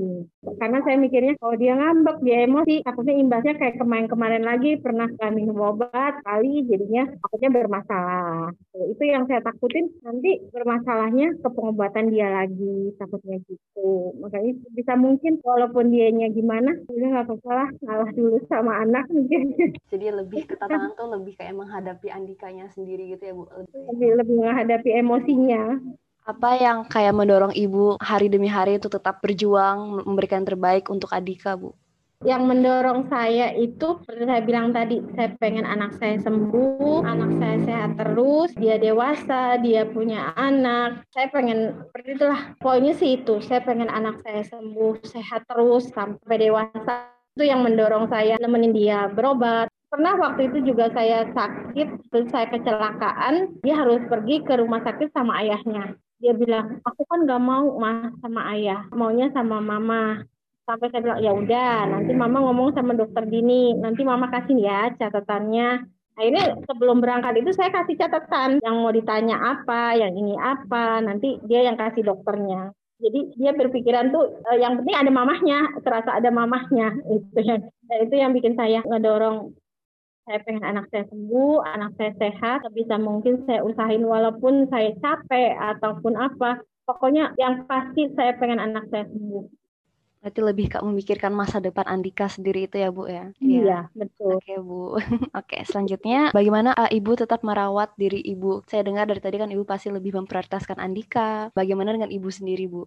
Karena 0.59 0.83
saya 0.83 0.99
mikirnya 0.99 1.39
kalau 1.39 1.55
dia 1.55 1.79
ngambek, 1.79 2.17
dia 2.27 2.43
emosi, 2.43 2.83
takutnya 2.83 3.15
imbasnya 3.15 3.55
kayak 3.55 3.79
kemarin-kemarin 3.79 4.43
lagi 4.43 4.75
pernah 4.83 5.07
gak 5.15 5.31
minum 5.31 5.63
obat 5.63 6.19
kali 6.27 6.67
jadinya 6.67 7.07
takutnya 7.23 7.49
bermasalah. 7.55 8.51
Itu 8.75 9.03
yang 9.07 9.23
saya 9.31 9.39
takutin 9.39 9.95
nanti 10.03 10.43
bermasalahnya 10.51 11.39
ke 11.39 11.47
pengobatan 11.47 12.11
dia 12.11 12.27
lagi 12.27 12.91
takutnya 12.99 13.39
gitu. 13.47 14.11
Makanya 14.19 14.59
bisa 14.75 14.99
mungkin 14.99 15.39
walaupun 15.39 15.87
dianya 15.95 16.27
gimana, 16.35 16.75
udah 16.91 17.07
nggak 17.15 17.25
apa-apa 17.31 17.51
lah 17.55 17.69
ngalah 17.79 18.11
dulu 18.11 18.37
sama 18.51 18.83
anak 18.83 19.07
mungkin. 19.07 19.55
Jadi 19.87 20.05
lebih 20.11 20.51
ke 20.51 20.59
tantangan 20.59 20.99
tuh 20.99 21.07
lebih 21.15 21.39
kayak 21.39 21.55
menghadapi 21.55 22.11
Andikanya 22.11 22.67
sendiri 22.75 23.15
gitu 23.15 23.23
ya 23.23 23.36
Bu? 23.37 23.45
Lebih, 23.93 24.09
lebih 24.17 24.35
menghadapi 24.41 24.89
emosinya. 24.97 25.77
Apa 26.25 26.57
yang 26.57 26.89
kayak 26.89 27.13
mendorong 27.13 27.53
Ibu 27.53 28.01
hari 28.01 28.27
demi 28.27 28.49
hari 28.49 28.81
itu 28.81 28.89
tetap 28.89 29.21
berjuang, 29.21 30.01
memberikan 30.03 30.41
terbaik 30.41 30.89
untuk 30.89 31.13
Adika, 31.13 31.53
Bu? 31.53 31.77
Yang 32.25 32.49
mendorong 32.49 33.05
saya 33.13 33.53
itu, 33.53 34.01
seperti 34.01 34.25
saya 34.25 34.41
bilang 34.41 34.73
tadi, 34.73 35.05
saya 35.13 35.37
pengen 35.37 35.69
anak 35.69 35.93
saya 36.01 36.17
sembuh, 36.17 37.05
anak 37.05 37.31
saya 37.37 37.57
sehat 37.61 37.91
terus, 37.93 38.49
dia 38.57 38.81
dewasa, 38.81 39.61
dia 39.61 39.85
punya 39.85 40.33
anak. 40.33 41.05
Saya 41.13 41.29
pengen, 41.29 41.77
seperti 41.87 42.17
itulah. 42.17 42.57
Poinnya 42.57 42.97
sih 42.97 43.21
itu, 43.21 43.37
saya 43.45 43.61
pengen 43.61 43.93
anak 43.93 44.17
saya 44.25 44.41
sembuh, 44.49 44.97
sehat 45.05 45.45
terus, 45.45 45.93
sampai 45.93 46.41
dewasa. 46.41 47.13
Itu 47.37 47.45
yang 47.45 47.61
mendorong 47.61 48.09
saya 48.09 48.41
nemenin 48.41 48.73
dia 48.73 49.05
berobat, 49.13 49.69
pernah 49.87 50.13
waktu 50.19 50.51
itu 50.51 50.71
juga 50.73 50.91
saya 50.91 51.27
sakit, 51.31 52.11
terus 52.11 52.27
saya 52.31 52.47
kecelakaan, 52.51 53.59
dia 53.63 53.75
harus 53.79 54.03
pergi 54.07 54.43
ke 54.43 54.59
rumah 54.59 54.83
sakit 54.83 55.11
sama 55.15 55.39
ayahnya. 55.43 55.95
Dia 56.17 56.33
bilang, 56.33 56.81
aku 56.83 57.05
kan 57.05 57.29
gak 57.29 57.41
mau 57.41 57.77
mas 57.77 58.11
sama 58.19 58.41
ayah, 58.57 58.89
maunya 58.91 59.29
sama 59.31 59.61
mama. 59.61 60.25
Sampai 60.67 60.91
saya 60.91 61.01
bilang, 61.05 61.19
ya 61.23 61.31
udah, 61.31 61.75
nanti 61.87 62.11
mama 62.11 62.43
ngomong 62.43 62.75
sama 62.75 62.91
dokter 62.97 63.23
Dini, 63.23 63.77
nanti 63.77 64.03
mama 64.03 64.27
kasih 64.27 64.59
ya 64.59 64.91
catatannya. 64.99 65.87
Akhirnya 66.17 66.57
sebelum 66.65 66.97
berangkat 66.97 67.45
itu 67.45 67.53
saya 67.53 67.69
kasih 67.69 67.95
catatan, 67.95 68.57
yang 68.65 68.75
mau 68.81 68.89
ditanya 68.89 69.37
apa, 69.37 69.93
yang 69.95 70.17
ini 70.17 70.33
apa, 70.35 70.99
nanti 70.99 71.37
dia 71.45 71.63
yang 71.63 71.77
kasih 71.77 72.01
dokternya. 72.01 72.73
Jadi 72.97 73.37
dia 73.37 73.53
berpikiran 73.53 74.09
tuh 74.09 74.41
eh, 74.49 74.57
yang 74.57 74.81
penting 74.81 74.97
ada 74.97 75.11
mamahnya, 75.13 75.59
terasa 75.85 76.17
ada 76.17 76.33
mamahnya 76.33 76.97
itu 77.05 77.39
yang 77.45 77.61
itu 78.01 78.15
yang 78.17 78.33
bikin 78.33 78.57
saya 78.57 78.81
ngedorong 78.81 79.53
saya 80.27 80.43
pengen 80.43 80.67
anak 80.67 80.91
saya 80.91 81.07
sembuh, 81.07 81.63
anak 81.63 81.95
saya 81.95 82.11
sehat, 82.19 82.67
bisa 82.75 82.99
mungkin 82.99 83.47
saya 83.47 83.63
usahain 83.63 84.03
walaupun 84.03 84.67
saya 84.67 84.91
capek 84.99 85.55
ataupun 85.55 86.19
apa. 86.19 86.59
Pokoknya 86.83 87.31
yang 87.39 87.63
pasti 87.63 88.11
saya 88.15 88.35
pengen 88.35 88.59
anak 88.59 88.91
saya 88.91 89.07
sembuh. 89.07 89.47
Berarti 90.19 90.41
lebih 90.43 90.65
kak 90.67 90.83
memikirkan 90.83 91.31
masa 91.31 91.63
depan 91.63 91.87
Andika 91.87 92.27
sendiri 92.27 92.67
itu 92.67 92.75
ya 92.75 92.91
Bu 92.91 93.07
ya? 93.07 93.31
Iya, 93.39 93.63
ya. 93.63 93.79
betul. 93.95 94.35
Oke 94.35 94.55
Bu. 94.59 94.99
Oke, 95.39 95.63
selanjutnya 95.63 96.35
bagaimana 96.35 96.75
uh, 96.75 96.91
Ibu 96.91 97.15
tetap 97.15 97.47
merawat 97.47 97.95
diri 97.95 98.19
Ibu? 98.19 98.67
Saya 98.67 98.83
dengar 98.83 99.07
dari 99.07 99.23
tadi 99.23 99.39
kan 99.39 99.47
Ibu 99.47 99.63
pasti 99.63 99.87
lebih 99.87 100.11
memprioritaskan 100.19 100.83
Andika. 100.83 101.55
Bagaimana 101.55 101.95
dengan 101.95 102.11
Ibu 102.11 102.27
sendiri 102.27 102.67
Bu? 102.67 102.83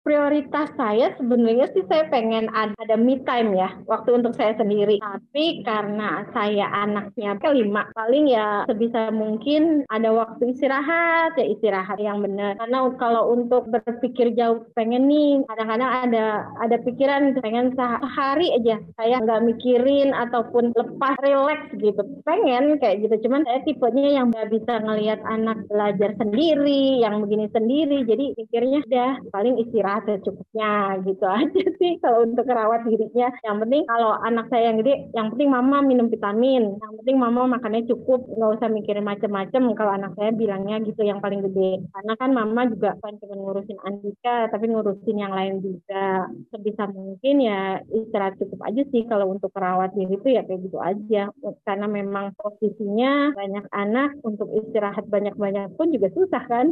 Prioritas 0.00 0.72
saya 0.80 1.12
sebenarnya 1.20 1.68
sih 1.76 1.84
saya 1.84 2.08
pengen 2.08 2.48
ada, 2.56 2.72
ada 2.80 2.96
me 2.96 3.20
time 3.28 3.52
ya 3.52 3.68
waktu 3.84 4.16
untuk 4.16 4.32
saya 4.34 4.56
sendiri. 4.56 4.96
Tapi 4.98 5.60
karena 5.62 6.24
saya 6.32 6.66
anaknya 6.72 7.36
kelima 7.38 7.92
paling 7.92 8.32
ya 8.32 8.64
sebisa 8.64 9.12
mungkin 9.12 9.84
ada 9.92 10.10
waktu 10.16 10.56
istirahat 10.56 11.36
ya 11.36 11.46
istirahat 11.52 12.00
yang 12.00 12.24
benar. 12.24 12.56
Karena 12.56 12.88
kalau 12.96 13.36
untuk 13.36 13.68
berpikir 13.68 14.32
jauh 14.34 14.64
pengen 14.72 15.04
nih 15.06 15.44
kadang-kadang 15.46 15.90
ada 16.08 16.24
ada 16.64 16.76
pikiran 16.80 17.36
pengen 17.44 17.76
sehari 17.76 18.56
aja. 18.56 18.80
Saya 18.96 19.20
nggak 19.20 19.44
mikirin 19.44 20.16
ataupun 20.16 20.72
lepas 20.72 21.16
relax 21.20 21.68
gitu. 21.76 22.00
Pengen 22.24 22.80
kayak 22.80 23.04
gitu 23.04 23.28
cuman 23.28 23.44
saya 23.44 23.60
tipenya 23.68 24.16
yang 24.16 24.32
nggak 24.32 24.48
bisa 24.48 24.80
ngelihat 24.80 25.20
anak 25.28 25.60
belajar 25.68 26.16
sendiri 26.16 27.04
yang 27.04 27.20
begini 27.20 27.52
sendiri. 27.52 28.08
Jadi 28.08 28.24
pikirnya 28.40 28.80
udah 28.88 29.10
paling 29.28 29.60
istirahat 29.60 29.89
istirahat 29.90 30.22
secukupnya 30.22 30.70
gitu 31.02 31.26
aja 31.26 31.62
sih 31.82 31.92
kalau 31.98 32.22
untuk 32.22 32.46
merawat 32.46 32.86
dirinya. 32.86 33.28
Yang 33.42 33.56
penting 33.66 33.82
kalau 33.90 34.12
anak 34.22 34.46
saya 34.46 34.70
yang 34.70 34.78
gede, 34.78 34.94
yang 35.18 35.26
penting 35.34 35.50
mama 35.50 35.82
minum 35.82 36.06
vitamin, 36.06 36.78
yang 36.78 36.92
penting 37.02 37.16
mama 37.18 37.58
makannya 37.58 37.82
cukup, 37.90 38.22
nggak 38.30 38.50
usah 38.60 38.68
mikirin 38.70 39.02
macem-macem. 39.02 39.62
Kalau 39.74 39.92
anak 39.92 40.14
saya 40.14 40.30
bilangnya 40.30 40.78
gitu 40.86 41.02
yang 41.02 41.18
paling 41.18 41.42
gede. 41.42 41.82
Karena 41.90 42.12
kan 42.14 42.30
mama 42.30 42.70
juga 42.70 42.94
kan 43.02 43.18
cuma 43.18 43.34
ngurusin 43.34 43.78
Andika, 43.82 44.46
tapi 44.54 44.70
ngurusin 44.70 45.16
yang 45.18 45.34
lain 45.34 45.58
juga. 45.58 46.30
Sebisa 46.54 46.86
mungkin 46.86 47.42
ya 47.42 47.82
istirahat 47.90 48.38
cukup 48.38 48.62
aja 48.62 48.82
sih 48.94 49.02
kalau 49.10 49.34
untuk 49.34 49.50
merawat 49.50 49.90
diri 49.98 50.14
itu 50.14 50.28
ya 50.30 50.46
kayak 50.46 50.62
gitu 50.70 50.78
aja. 50.78 51.34
Karena 51.66 51.86
memang 51.90 52.38
posisinya 52.38 53.34
banyak 53.34 53.66
anak 53.74 54.10
untuk 54.22 54.46
istirahat 54.54 55.10
banyak-banyak 55.10 55.74
pun 55.74 55.90
juga 55.90 56.08
susah 56.14 56.44
kan. 56.46 56.70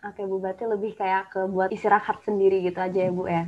Oke 0.00 0.24
Bu, 0.24 0.40
berarti 0.40 0.64
lebih 0.64 0.92
kayak 0.96 1.24
ke 1.32 1.40
buat 1.44 1.68
istirahat 1.76 2.24
sendiri 2.24 2.64
gitu 2.64 2.80
aja 2.80 3.00
ya 3.06 3.12
Bu 3.12 3.24
ya. 3.28 3.44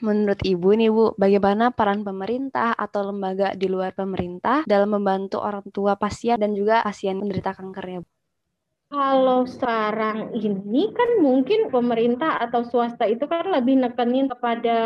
Menurut 0.00 0.40
Ibu 0.40 0.68
nih 0.80 0.90
Bu, 0.92 1.04
bagaimana 1.20 1.64
peran 1.68 2.00
pemerintah 2.00 2.72
atau 2.84 3.12
lembaga 3.12 3.52
di 3.52 3.68
luar 3.68 3.92
pemerintah 3.92 4.64
dalam 4.64 4.96
membantu 4.96 5.36
orang 5.48 5.66
tua 5.68 6.00
pasien 6.00 6.40
dan 6.40 6.56
juga 6.56 6.80
pasien 6.80 7.20
penderita 7.20 7.52
kanker 7.52 7.84
ya 7.88 7.98
Bu? 8.04 8.11
Kalau 8.92 9.48
sekarang 9.48 10.36
ini 10.36 10.92
kan 10.92 11.24
mungkin 11.24 11.72
pemerintah 11.72 12.36
atau 12.44 12.60
swasta 12.60 13.08
itu 13.08 13.24
kan 13.24 13.48
lebih 13.48 13.80
nekenin 13.80 14.28
kepada 14.28 14.76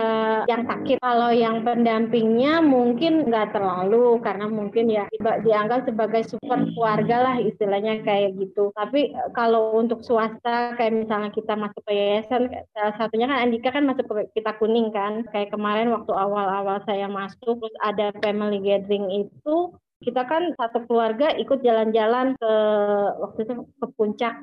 yang 0.46 0.62
sakit. 0.62 1.02
Kalau 1.02 1.34
yang 1.34 1.66
pendampingnya 1.66 2.62
mungkin 2.62 3.26
nggak 3.26 3.50
terlalu 3.50 4.22
karena 4.22 4.46
mungkin 4.46 4.86
ya 4.86 5.10
dianggap 5.18 5.90
sebagai 5.90 6.22
support 6.22 6.70
keluarga 6.70 7.16
lah 7.26 7.36
istilahnya 7.42 8.06
kayak 8.06 8.38
gitu. 8.38 8.70
Tapi 8.78 9.10
e, 9.10 9.22
kalau 9.34 9.74
untuk 9.74 10.06
swasta 10.06 10.78
kayak 10.78 11.02
misalnya 11.02 11.34
kita 11.34 11.58
masuk 11.58 11.82
ke 11.82 11.90
yayasan, 11.90 12.46
salah 12.78 12.94
satunya 12.94 13.26
kan 13.26 13.42
Andika 13.42 13.74
kan 13.74 13.90
masuk 13.90 14.06
ke 14.06 14.38
kita 14.38 14.54
kuning 14.62 14.94
kan. 14.94 15.26
Kayak 15.34 15.50
kemarin 15.50 15.90
waktu 15.90 16.14
awal-awal 16.14 16.78
saya 16.86 17.10
masuk 17.10 17.58
terus 17.58 17.74
ada 17.82 18.14
family 18.22 18.62
gathering 18.62 19.26
itu 19.26 19.74
kita 20.04 20.22
kan 20.28 20.52
satu 20.60 20.84
keluarga 20.84 21.32
ikut 21.40 21.64
jalan-jalan 21.64 22.36
ke 22.36 22.52
waktu 23.22 23.38
itu 23.48 23.54
ke 23.64 23.86
puncak. 23.96 24.34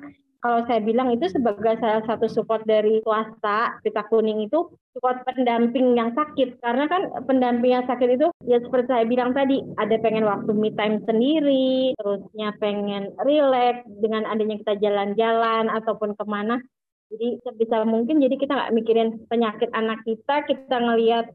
Kalau 0.43 0.59
saya 0.67 0.83
bilang 0.83 1.07
itu 1.07 1.23
sebagai 1.31 1.79
salah 1.79 2.03
satu 2.03 2.27
support 2.27 2.67
dari 2.67 2.99
swasta, 2.99 3.79
kita 3.79 4.03
kuning 4.11 4.43
itu 4.43 4.75
support 4.91 5.23
pendamping 5.23 5.95
yang 5.95 6.11
sakit. 6.11 6.59
Karena 6.59 6.83
kan 6.91 7.07
pendamping 7.23 7.79
yang 7.79 7.87
sakit 7.87 8.19
itu 8.19 8.27
ya 8.43 8.59
seperti 8.59 8.91
saya 8.91 9.07
bilang 9.07 9.31
tadi, 9.31 9.63
ada 9.79 9.95
pengen 10.03 10.27
waktu 10.27 10.51
me 10.51 10.75
time 10.75 10.99
sendiri, 11.07 11.95
terusnya 11.95 12.51
pengen 12.59 13.15
relax 13.23 13.87
dengan 14.03 14.27
adanya 14.27 14.59
kita 14.59 14.75
jalan-jalan 14.83 15.71
ataupun 15.71 16.11
ke 16.11 16.25
mana. 16.27 16.59
Jadi 17.07 17.39
sebisa 17.47 17.87
mungkin 17.87 18.19
jadi 18.19 18.35
kita 18.35 18.51
nggak 18.51 18.73
mikirin 18.75 19.09
penyakit 19.31 19.71
anak 19.71 20.03
kita, 20.03 20.43
kita 20.43 20.75
ngelihat 20.75 21.31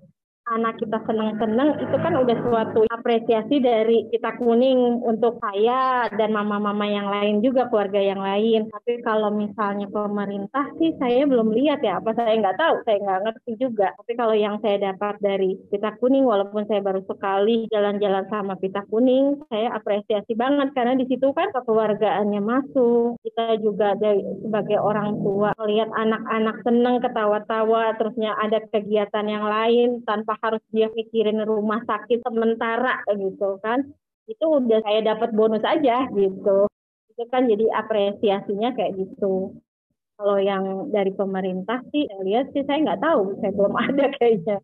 anak 0.55 0.81
kita 0.81 0.99
seneng-seneng 1.05 1.77
itu 1.85 1.97
kan 2.01 2.15
udah 2.17 2.37
suatu 2.41 2.81
apresiasi 2.89 3.61
dari 3.61 4.09
kita 4.09 4.41
kuning 4.41 5.05
untuk 5.05 5.37
saya 5.45 6.09
dan 6.17 6.33
mama-mama 6.33 6.89
yang 6.89 7.09
lain 7.13 7.45
juga 7.45 7.69
keluarga 7.69 8.01
yang 8.01 8.21
lain. 8.23 8.73
Tapi 8.73 9.05
kalau 9.05 9.29
misalnya 9.35 9.91
pemerintah 9.93 10.73
sih 10.81 10.97
saya 10.97 11.29
belum 11.29 11.53
lihat 11.53 11.85
ya 11.85 12.01
apa 12.01 12.17
saya 12.17 12.33
nggak 12.41 12.57
tahu 12.57 12.75
saya 12.89 12.97
nggak 13.05 13.23
ngerti 13.29 13.53
juga. 13.61 13.93
Tapi 14.01 14.13
kalau 14.17 14.35
yang 14.37 14.57
saya 14.65 14.77
dapat 14.93 15.21
dari 15.21 15.59
pita 15.69 15.93
kuning 16.01 16.25
walaupun 16.25 16.65
saya 16.65 16.81
baru 16.81 17.05
sekali 17.05 17.69
jalan-jalan 17.69 18.25
sama 18.33 18.57
pita 18.57 18.83
kuning 18.89 19.37
saya 19.53 19.77
apresiasi 19.77 20.33
banget 20.33 20.73
karena 20.73 20.97
di 20.97 21.05
situ 21.11 21.29
kan 21.37 21.53
kekeluargaannya 21.53 22.41
masuk. 22.41 23.21
Kita 23.21 23.61
juga 23.61 23.93
dari 24.01 24.25
sebagai 24.41 24.81
orang 24.81 25.21
tua 25.21 25.53
melihat 25.61 25.93
anak-anak 25.93 26.57
seneng 26.65 26.97
ketawa-tawa 27.05 27.93
terusnya 28.01 28.33
ada 28.41 28.63
kegiatan 28.73 29.27
yang 29.29 29.45
lain 29.45 30.01
tanpa 30.07 30.38
harus 30.43 30.63
dia 30.71 30.89
mikirin 30.95 31.43
rumah 31.45 31.83
sakit 31.85 32.23
sementara 32.25 33.03
gitu 33.15 33.59
kan 33.63 33.85
itu 34.29 34.45
udah 34.45 34.81
saya 34.85 35.01
dapat 35.15 35.33
bonus 35.33 35.65
aja 35.65 36.05
gitu 36.13 36.69
itu 37.15 37.23
kan 37.33 37.49
jadi 37.49 37.67
apresiasinya 37.75 38.77
kayak 38.77 38.95
gitu 38.97 39.57
kalau 40.19 40.37
yang 40.39 40.91
dari 40.91 41.15
pemerintah 41.15 41.83
sih 41.95 42.07
saya 42.11 42.23
lihat 42.27 42.47
sih 42.53 42.63
saya 42.67 42.79
nggak 42.83 43.03
tahu 43.03 43.39
saya 43.39 43.53
belum 43.55 43.75
ada 43.87 44.07
kayaknya 44.19 44.59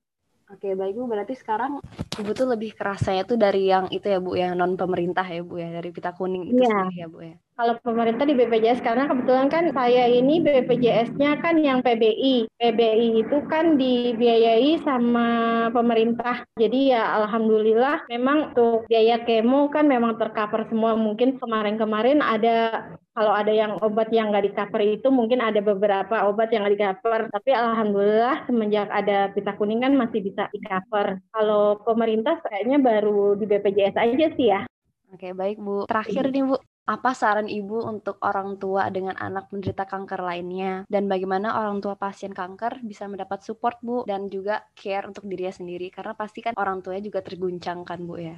Oke, 0.53 0.77
baik 0.77 0.93
Bu. 0.93 1.09
Berarti 1.09 1.35
sekarang 1.41 1.81
Ibu 2.21 2.31
tuh 2.37 2.47
lebih 2.53 2.77
kerasanya 2.77 3.25
tuh 3.25 3.41
dari 3.41 3.73
yang 3.73 3.89
itu 3.89 4.05
ya 4.05 4.21
Bu, 4.21 4.37
yang 4.37 4.53
non 4.61 4.77
pemerintah 4.77 5.25
ya 5.25 5.41
Bu 5.41 5.57
ya, 5.57 5.73
dari 5.73 5.89
pita 5.89 6.13
kuning 6.13 6.53
itu 6.53 6.61
Iya. 6.61 6.69
sendiri 6.69 6.97
ya 7.01 7.09
Bu 7.09 7.19
ya. 7.25 7.37
Kalau 7.55 7.79
pemerintah 7.87 8.27
di 8.27 8.35
BPJS 8.35 8.83
karena 8.83 9.07
kebetulan 9.07 9.47
kan 9.47 9.71
saya 9.71 10.11
ini 10.11 10.43
BPJS-nya 10.43 11.39
kan 11.39 11.55
yang 11.63 11.87
PBI. 11.87 12.51
PBI 12.59 13.23
itu 13.23 13.39
kan 13.47 13.79
dibiayai 13.79 14.83
sama 14.83 15.29
pemerintah. 15.71 16.43
Jadi 16.59 16.91
ya 16.91 17.15
alhamdulillah 17.23 18.11
memang 18.11 18.51
untuk 18.51 18.91
biaya 18.91 19.23
kemo 19.23 19.71
kan 19.71 19.87
memang 19.87 20.19
tercover 20.19 20.67
semua. 20.67 20.99
Mungkin 20.99 21.39
kemarin-kemarin 21.39 22.19
ada 22.27 22.91
kalau 23.15 23.31
ada 23.31 23.55
yang 23.55 23.79
obat 23.87 24.11
yang 24.11 24.35
nggak 24.35 24.51
di 24.51 24.53
cover 24.59 24.83
itu 24.83 25.07
mungkin 25.15 25.39
ada 25.39 25.63
beberapa 25.63 26.27
obat 26.27 26.51
yang 26.51 26.67
nggak 26.67 26.75
di 26.75 26.83
cover. 26.83 27.21
Tapi 27.31 27.55
alhamdulillah 27.55 28.51
semenjak 28.51 28.91
ada 28.91 29.31
pita 29.31 29.55
kuning 29.55 29.87
kan 29.87 29.95
masih 29.95 30.27
bisa 30.27 30.51
di 30.51 30.59
cover. 30.59 31.23
Kalau 31.31 31.79
pemerintah 31.87 32.43
kayaknya 32.51 32.83
baru 32.83 33.39
di 33.39 33.47
BPJS 33.47 33.95
aja 33.95 34.27
sih 34.35 34.51
ya. 34.51 34.67
Oke, 35.15 35.31
baik 35.31 35.63
Bu. 35.63 35.87
Terakhir 35.87 36.35
nih 36.35 36.43
Bu, 36.43 36.59
apa 36.85 37.17
saran 37.17 37.49
Ibu 37.49 37.81
untuk 37.89 38.21
orang 38.21 38.61
tua 38.61 38.93
dengan 38.93 39.17
anak 39.17 39.49
menderita 39.49 39.89
kanker 39.89 40.21
lainnya? 40.21 40.85
Dan 40.85 41.09
bagaimana 41.09 41.57
orang 41.57 41.81
tua 41.81 41.97
pasien 41.97 42.37
kanker 42.37 42.85
bisa 42.85 43.09
mendapat 43.09 43.41
support 43.41 43.81
Bu 43.81 44.05
dan 44.05 44.29
juga 44.29 44.69
care 44.77 45.09
untuk 45.09 45.25
dirinya 45.25 45.53
sendiri? 45.53 45.89
Karena 45.89 46.13
pasti 46.13 46.45
kan 46.45 46.53
orang 46.61 46.85
tuanya 46.85 47.01
juga 47.01 47.25
terguncang 47.25 47.89
kan 47.89 48.05
Bu 48.05 48.21
ya. 48.21 48.37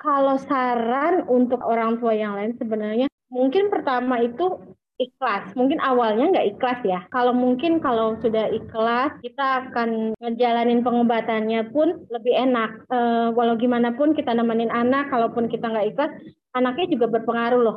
Kalau 0.00 0.40
saran 0.40 1.28
untuk 1.28 1.60
orang 1.62 2.00
tua 2.00 2.16
yang 2.16 2.34
lain 2.34 2.56
sebenarnya 2.56 3.06
mungkin 3.28 3.68
pertama 3.68 4.18
itu 4.24 4.56
ikhlas. 5.00 5.52
Mungkin 5.58 5.78
awalnya 5.82 6.32
nggak 6.32 6.48
ikhlas 6.56 6.80
ya. 6.86 7.00
Kalau 7.10 7.34
mungkin 7.34 7.82
kalau 7.82 8.16
sudah 8.22 8.48
ikhlas, 8.54 9.18
kita 9.20 9.68
akan 9.68 10.14
ngejalanin 10.22 10.80
pengobatannya 10.86 11.70
pun 11.74 12.06
lebih 12.08 12.34
enak. 12.34 12.70
Eh, 12.88 13.28
walau 13.34 13.58
gimana 13.58 13.94
pun 13.98 14.14
kita 14.14 14.32
nemenin 14.32 14.70
anak, 14.70 15.10
kalaupun 15.10 15.50
kita 15.50 15.66
nggak 15.70 15.88
ikhlas, 15.94 16.12
anaknya 16.52 16.86
juga 16.96 17.06
berpengaruh 17.08 17.60
loh. 17.60 17.76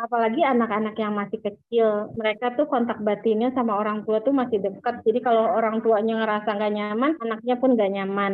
Apalagi 0.00 0.40
anak-anak 0.40 0.96
yang 0.96 1.12
masih 1.12 1.38
kecil, 1.38 2.10
mereka 2.16 2.56
tuh 2.56 2.66
kontak 2.66 2.98
batinnya 3.04 3.52
sama 3.52 3.76
orang 3.76 4.02
tua 4.08 4.24
tuh 4.24 4.32
masih 4.32 4.58
dekat. 4.58 5.04
Jadi 5.04 5.20
kalau 5.20 5.44
orang 5.52 5.84
tuanya 5.84 6.24
ngerasa 6.24 6.48
nggak 6.48 6.74
nyaman, 6.74 7.12
anaknya 7.20 7.54
pun 7.60 7.70
nggak 7.76 7.92
nyaman. 7.92 8.32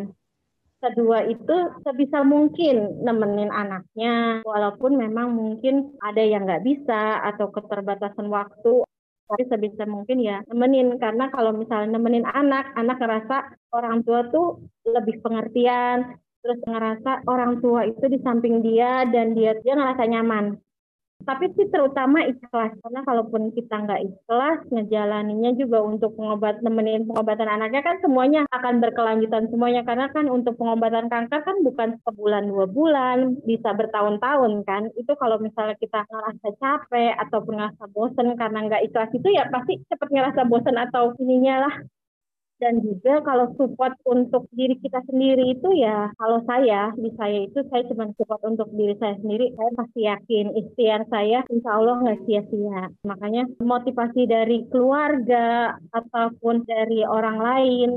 Kedua 0.79 1.27
itu 1.27 1.57
sebisa 1.83 2.23
mungkin 2.23 3.03
nemenin 3.03 3.51
anaknya, 3.51 4.47
walaupun 4.47 4.95
memang 4.95 5.35
mungkin 5.35 5.99
ada 5.99 6.23
yang 6.23 6.47
nggak 6.47 6.63
bisa 6.63 7.19
atau 7.27 7.51
keterbatasan 7.51 8.31
waktu. 8.31 8.87
Tapi 9.29 9.45
sebisa 9.51 9.85
mungkin 9.85 10.25
ya 10.25 10.41
nemenin 10.49 10.97
karena 10.97 11.29
kalau 11.29 11.53
misalnya 11.53 11.99
nemenin 11.99 12.25
anak, 12.25 12.73
anak 12.79 12.97
ngerasa 12.97 13.37
orang 13.75 14.01
tua 14.07 14.31
tuh 14.31 14.63
lebih 14.87 15.21
pengertian, 15.21 16.17
terus 16.43 16.61
ngerasa 16.65 17.27
orang 17.27 17.59
tua 17.59 17.87
itu 17.87 18.05
di 18.09 18.19
samping 18.23 18.63
dia 18.63 19.05
dan 19.09 19.35
dia 19.35 19.55
dia 19.61 19.75
ngerasa 19.75 20.05
nyaman. 20.07 20.59
Tapi 21.19 21.51
sih 21.59 21.67
terutama 21.67 22.23
ikhlas 22.23 22.79
karena 22.79 23.03
kalaupun 23.03 23.51
kita 23.51 23.75
nggak 23.75 24.07
ikhlas 24.07 24.63
ngejalaninnya 24.71 25.51
juga 25.59 25.83
untuk 25.83 26.15
pengobat 26.15 26.63
nemenin 26.63 27.11
pengobatan 27.11 27.51
anaknya 27.51 27.83
kan 27.83 27.99
semuanya 27.99 28.47
akan 28.55 28.79
berkelanjutan 28.79 29.51
semuanya. 29.51 29.83
Karena 29.83 30.07
kan 30.15 30.31
untuk 30.31 30.55
pengobatan 30.55 31.11
kanker 31.11 31.43
kan 31.43 31.57
bukan 31.67 31.99
sebulan 32.07 32.47
dua 32.47 32.71
bulan 32.71 33.35
bisa 33.43 33.75
bertahun-tahun 33.75 34.63
kan. 34.63 34.95
Itu 34.95 35.19
kalau 35.19 35.43
misalnya 35.43 35.75
kita 35.83 36.07
ngerasa 36.07 36.49
capek 36.55 37.13
ataupun 37.27 37.55
ngerasa 37.59 37.85
bosen 37.91 38.29
karena 38.39 38.59
nggak 38.71 38.85
ikhlas 38.87 39.11
itu 39.11 39.29
ya 39.35 39.51
pasti 39.51 39.83
cepat 39.91 40.09
ngerasa 40.15 40.47
bosen 40.47 40.79
atau 40.79 41.19
ininya 41.19 41.67
lah 41.67 41.75
dan 42.59 42.83
juga 42.83 43.23
kalau 43.23 43.55
support 43.55 43.95
untuk 44.03 44.51
diri 44.51 44.75
kita 44.83 44.99
sendiri 45.07 45.55
itu 45.55 45.69
ya 45.79 46.11
kalau 46.19 46.43
saya 46.43 46.91
di 46.99 47.11
saya 47.15 47.47
itu 47.47 47.63
saya 47.71 47.87
cuma 47.87 48.11
support 48.19 48.43
untuk 48.43 48.67
diri 48.75 48.99
saya 48.99 49.15
sendiri 49.23 49.55
saya 49.55 49.71
pasti 49.79 50.01
yakin 50.07 50.47
ikhtiar 50.59 51.07
saya 51.07 51.47
insya 51.51 51.71
Allah 51.79 51.97
nggak 52.03 52.21
sia-sia. 52.27 52.91
Makanya 53.07 53.43
motivasi 53.63 54.27
dari 54.27 54.67
keluarga 54.71 55.79
ataupun 55.95 56.67
dari 56.67 57.07
orang 57.07 57.39
lain 57.39 57.91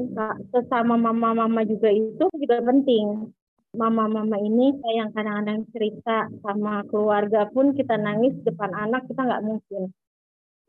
sesama 0.53 0.93
mama-mama 0.95 1.65
juga 1.65 1.89
itu 1.89 2.29
juga 2.37 2.61
penting. 2.61 3.33
Mama-mama 3.71 4.35
ini 4.35 4.75
yang 4.93 5.15
kadang-kadang 5.15 5.63
cerita 5.71 6.27
sama 6.43 6.83
keluarga 6.91 7.47
pun 7.49 7.71
kita 7.71 7.95
nangis 7.95 8.35
depan 8.43 8.67
anak 8.75 9.07
kita 9.07 9.23
nggak 9.23 9.43
mungkin 9.47 9.95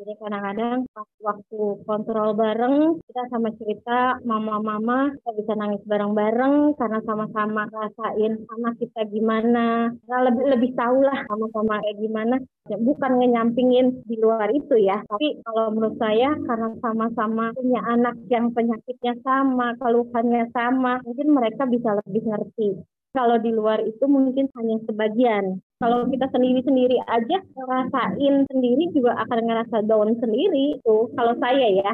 jadi 0.03 0.19
kadang-kadang 0.19 0.83
waktu 1.23 1.61
kontrol 1.87 2.35
bareng, 2.35 2.99
kita 3.07 3.23
sama 3.31 3.55
cerita 3.55 4.19
mama-mama, 4.27 5.15
kita 5.15 5.31
bisa 5.39 5.53
nangis 5.55 5.79
bareng-bareng 5.87 6.75
karena 6.75 6.99
sama-sama 7.07 7.71
rasain 7.71 8.43
anak 8.51 8.75
kita 8.83 9.07
gimana. 9.15 9.95
Kita 10.03 10.17
lebih 10.27 10.45
lebih 10.59 10.71
tahu 10.75 11.07
lah 11.07 11.23
sama-sama 11.31 11.79
kayak 11.87 12.03
gimana. 12.03 12.37
Ya, 12.67 12.83
bukan 12.83 13.23
ngenyampingin 13.23 14.03
di 14.03 14.19
luar 14.19 14.51
itu 14.51 14.75
ya, 14.75 14.99
tapi 15.07 15.39
kalau 15.47 15.71
menurut 15.71 15.95
saya 16.03 16.35
karena 16.35 16.75
sama-sama 16.83 17.55
punya 17.55 17.81
anak 17.87 18.19
yang 18.27 18.51
penyakitnya 18.51 19.15
sama, 19.23 19.79
keluhannya 19.79 20.51
sama, 20.51 20.99
mungkin 21.07 21.31
mereka 21.31 21.63
bisa 21.71 21.95
lebih 22.03 22.27
ngerti. 22.27 22.75
Kalau 23.13 23.37
di 23.39 23.53
luar 23.55 23.79
itu 23.87 24.03
mungkin 24.09 24.51
hanya 24.59 24.83
sebagian. 24.89 25.63
Kalau 25.83 26.07
kita 26.07 26.31
sendiri-sendiri 26.31 26.95
aja 27.11 27.43
ngerasain 27.59 28.35
sendiri 28.47 28.95
juga 28.95 29.19
akan 29.27 29.39
ngerasa 29.51 29.83
down 29.91 30.15
sendiri 30.23 30.79
itu. 30.79 30.97
Kalau 31.19 31.35
saya 31.43 31.67
ya. 31.75 31.93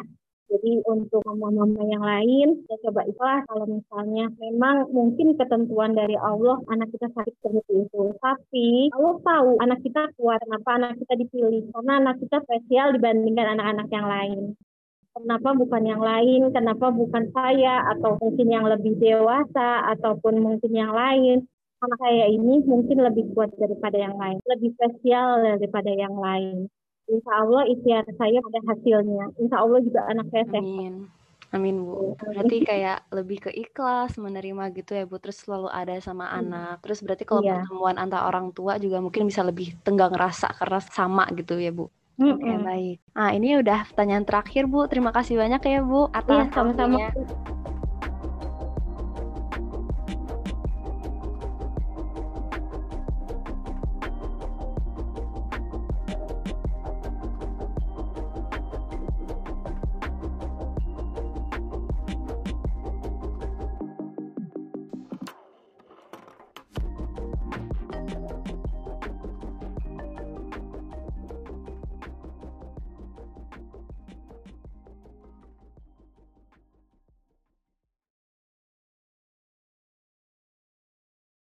Jadi 0.48 0.80
untuk 0.88 1.20
mama-mama 1.28 1.84
yang 1.84 2.00
lain, 2.00 2.64
ya 2.72 2.76
coba 2.88 3.04
ikhlas 3.04 3.44
kalau 3.52 3.68
misalnya 3.68 4.32
memang 4.40 4.88
mungkin 4.92 5.36
ketentuan 5.36 5.92
dari 5.92 6.16
Allah 6.16 6.56
anak 6.72 6.88
kita 6.88 7.12
sakit 7.12 7.36
seperti 7.40 7.84
itu. 7.84 8.02
Tapi 8.16 8.88
Allah 8.96 9.16
tahu 9.20 9.50
anak 9.60 9.80
kita 9.84 10.08
kuat, 10.16 10.40
kenapa 10.40 10.68
anak 10.80 10.96
kita 11.04 11.20
dipilih? 11.20 11.68
Karena 11.68 11.92
anak 12.00 12.16
kita 12.24 12.40
spesial 12.48 12.96
dibandingkan 12.96 13.60
anak-anak 13.60 13.88
yang 13.92 14.08
lain 14.08 14.40
kenapa 15.18 15.50
bukan 15.50 15.82
yang 15.82 16.02
lain, 16.02 16.54
kenapa 16.54 16.94
bukan 16.94 17.24
saya, 17.34 17.90
atau 17.90 18.14
mungkin 18.22 18.48
yang 18.48 18.66
lebih 18.70 18.94
dewasa, 19.02 19.82
ataupun 19.98 20.38
mungkin 20.38 20.72
yang 20.72 20.94
lain. 20.94 21.44
Anak 21.78 21.98
saya 22.02 22.26
ini 22.26 22.58
mungkin 22.66 22.98
lebih 22.98 23.24
kuat 23.38 23.54
daripada 23.54 23.94
yang 23.94 24.18
lain, 24.18 24.42
lebih 24.50 24.74
spesial 24.74 25.38
daripada 25.46 25.90
yang 25.94 26.14
lain. 26.18 26.66
Insya 27.06 27.32
Allah 27.40 27.62
ikhtiar 27.70 28.04
saya 28.18 28.38
ada 28.42 28.60
hasilnya. 28.66 29.24
Insya 29.38 29.56
Allah 29.62 29.80
juga 29.80 30.00
anak 30.10 30.26
saya 30.34 30.44
sehat. 30.50 30.58
Amin. 30.60 30.94
Amin 31.48 31.80
Bu. 31.80 32.12
Berarti 32.20 32.60
kayak 32.60 33.08
lebih 33.08 33.48
ke 33.48 33.50
ikhlas 33.54 34.20
menerima 34.20 34.68
gitu 34.76 34.92
ya 34.92 35.08
Bu. 35.08 35.16
Terus 35.16 35.38
selalu 35.40 35.72
ada 35.72 35.96
sama 36.02 36.28
anak. 36.28 36.84
Terus 36.84 37.00
berarti 37.00 37.24
kalau 37.24 37.40
Iya. 37.40 37.64
pertemuan 37.64 37.96
antar 37.96 38.28
orang 38.28 38.52
tua 38.52 38.76
juga 38.76 39.00
mungkin 39.00 39.24
bisa 39.24 39.40
lebih 39.40 39.72
tenggang 39.80 40.12
rasa 40.12 40.52
karena 40.52 40.82
sama 40.82 41.24
gitu 41.32 41.56
ya 41.56 41.72
Bu. 41.72 41.88
Oke 42.18 42.44
Mm-mm. 42.44 42.66
baik. 42.66 42.96
Nah 43.14 43.30
ini 43.32 43.56
udah 43.56 43.86
pertanyaan 43.88 44.26
terakhir 44.28 44.68
Bu. 44.68 44.90
Terima 44.90 45.14
kasih 45.14 45.40
banyak 45.40 45.62
ya 45.64 45.80
Bu 45.80 46.10
atas 46.12 46.52
sama-sama. 46.52 46.98
waktunya. 47.00 47.08